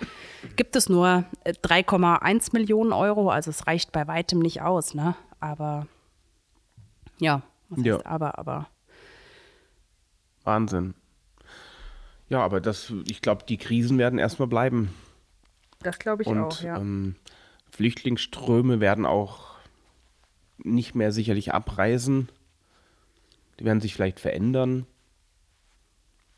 [0.57, 3.31] gibt es nur 3,1 äh, Millionen Euro.
[3.31, 5.17] Also es reicht bei weitem nicht aus, ne?
[5.41, 5.87] Aber
[7.19, 7.95] ja, was ja.
[7.95, 8.69] heißt aber, aber.
[10.45, 10.95] Wahnsinn.
[12.29, 14.95] Ja, aber das, ich glaube, die Krisen werden erstmal bleiben.
[15.81, 16.77] Das glaube ich und, auch, ja.
[16.77, 17.17] Ähm,
[17.71, 19.54] Flüchtlingsströme werden auch
[20.59, 22.29] nicht mehr sicherlich abreisen.
[23.59, 24.87] Die werden sich vielleicht verändern.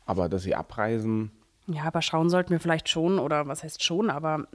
[0.05, 1.31] Aber dass sie abreisen.
[1.67, 4.47] Ja, aber schauen sollten wir vielleicht schon, oder was heißt schon, aber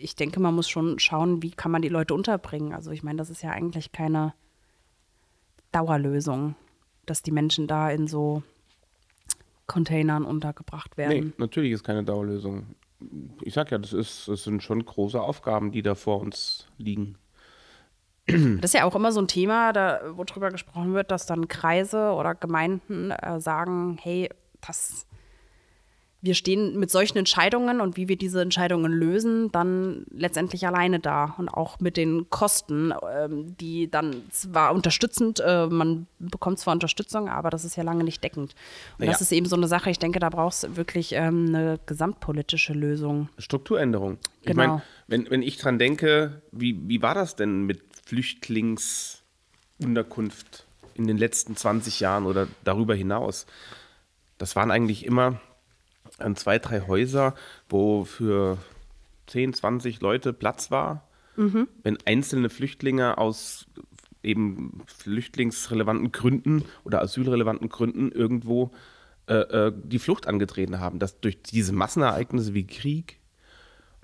[0.00, 2.72] ich denke, man muss schon schauen, wie kann man die Leute unterbringen.
[2.72, 4.34] Also ich meine, das ist ja eigentlich keine
[5.72, 6.54] Dauerlösung,
[7.06, 8.42] dass die Menschen da in so
[9.66, 11.26] Containern untergebracht werden.
[11.26, 12.66] Nee, natürlich ist keine Dauerlösung.
[13.40, 17.16] Ich sag ja, das, ist, das sind schon große Aufgaben, die da vor uns liegen.
[18.26, 21.48] Das ist ja auch immer so ein Thema, da, wo drüber gesprochen wird, dass dann
[21.48, 25.06] Kreise oder Gemeinden äh, sagen, hey, das,
[26.20, 31.34] wir stehen mit solchen Entscheidungen und wie wir diese Entscheidungen lösen, dann letztendlich alleine da
[31.36, 37.28] und auch mit den Kosten, ähm, die dann zwar unterstützend, äh, man bekommt zwar Unterstützung,
[37.28, 38.54] aber das ist ja lange nicht deckend.
[38.92, 39.10] Und naja.
[39.10, 42.72] das ist eben so eine Sache, ich denke, da brauchst du wirklich ähm, eine gesamtpolitische
[42.72, 43.28] Lösung.
[43.36, 44.18] Strukturänderung.
[44.44, 44.50] Genau.
[44.50, 51.06] Ich meine, wenn, wenn ich dran denke, wie, wie war das denn mit Flüchtlingsunterkunft in
[51.06, 53.46] den letzten 20 Jahren oder darüber hinaus.
[54.36, 55.40] Das waren eigentlich immer
[56.18, 57.34] an zwei, drei Häuser,
[57.70, 58.58] wo für
[59.28, 61.08] 10, 20 Leute Platz war.
[61.36, 61.68] Mhm.
[61.82, 63.64] Wenn einzelne Flüchtlinge aus
[64.22, 68.72] eben flüchtlingsrelevanten Gründen oder asylrelevanten Gründen irgendwo
[69.26, 73.20] äh, äh, die Flucht angetreten haben, dass durch diese Massenereignisse wie Krieg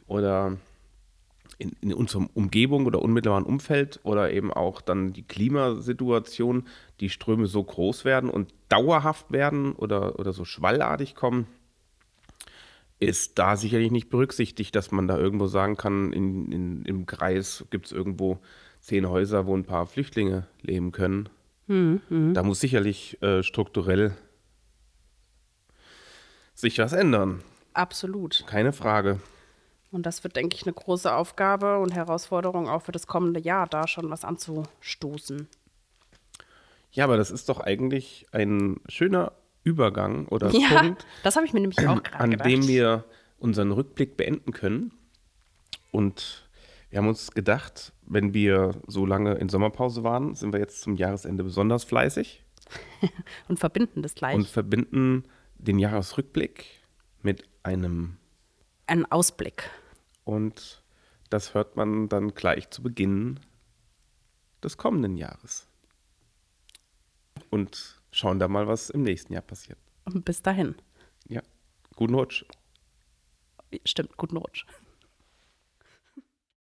[0.06, 0.56] oder
[1.58, 6.66] in, in unserer Umgebung oder unmittelbaren Umfeld oder eben auch dann die Klimasituation,
[7.00, 11.46] die Ströme so groß werden und dauerhaft werden oder, oder so schwallartig kommen,
[13.00, 17.64] ist da sicherlich nicht berücksichtigt, dass man da irgendwo sagen kann, in, in, im Kreis
[17.70, 18.38] gibt es irgendwo
[18.80, 21.28] zehn Häuser, wo ein paar Flüchtlinge leben können.
[21.66, 22.34] Mhm.
[22.34, 24.16] Da muss sicherlich äh, strukturell
[26.54, 27.42] sich was ändern.
[27.72, 28.44] Absolut.
[28.46, 29.20] Keine Frage.
[29.90, 33.66] Und das wird, denke ich, eine große Aufgabe und Herausforderung auch für das kommende Jahr,
[33.66, 35.48] da schon was anzustoßen.
[36.92, 39.32] Ja, aber das ist doch eigentlich ein schöner
[39.64, 41.06] Übergang oder ja, Punkt.
[41.22, 42.48] Das habe ich mir nämlich auch gerade An gedacht.
[42.48, 43.04] dem wir
[43.38, 44.92] unseren Rückblick beenden können.
[45.90, 46.48] Und
[46.90, 50.96] wir haben uns gedacht, wenn wir so lange in Sommerpause waren, sind wir jetzt zum
[50.96, 52.42] Jahresende besonders fleißig.
[53.48, 54.34] und verbinden das gleich.
[54.34, 55.24] Und verbinden
[55.56, 56.66] den Jahresrückblick
[57.22, 58.17] mit einem
[58.88, 59.70] einen Ausblick.
[60.24, 60.82] Und
[61.30, 63.40] das hört man dann gleich zu Beginn
[64.62, 65.68] des kommenden Jahres.
[67.50, 69.78] Und schauen da mal, was im nächsten Jahr passiert.
[70.04, 70.74] Und bis dahin.
[71.28, 71.42] Ja,
[71.96, 72.44] guten Rutsch.
[73.84, 74.64] Stimmt, guten Rutsch.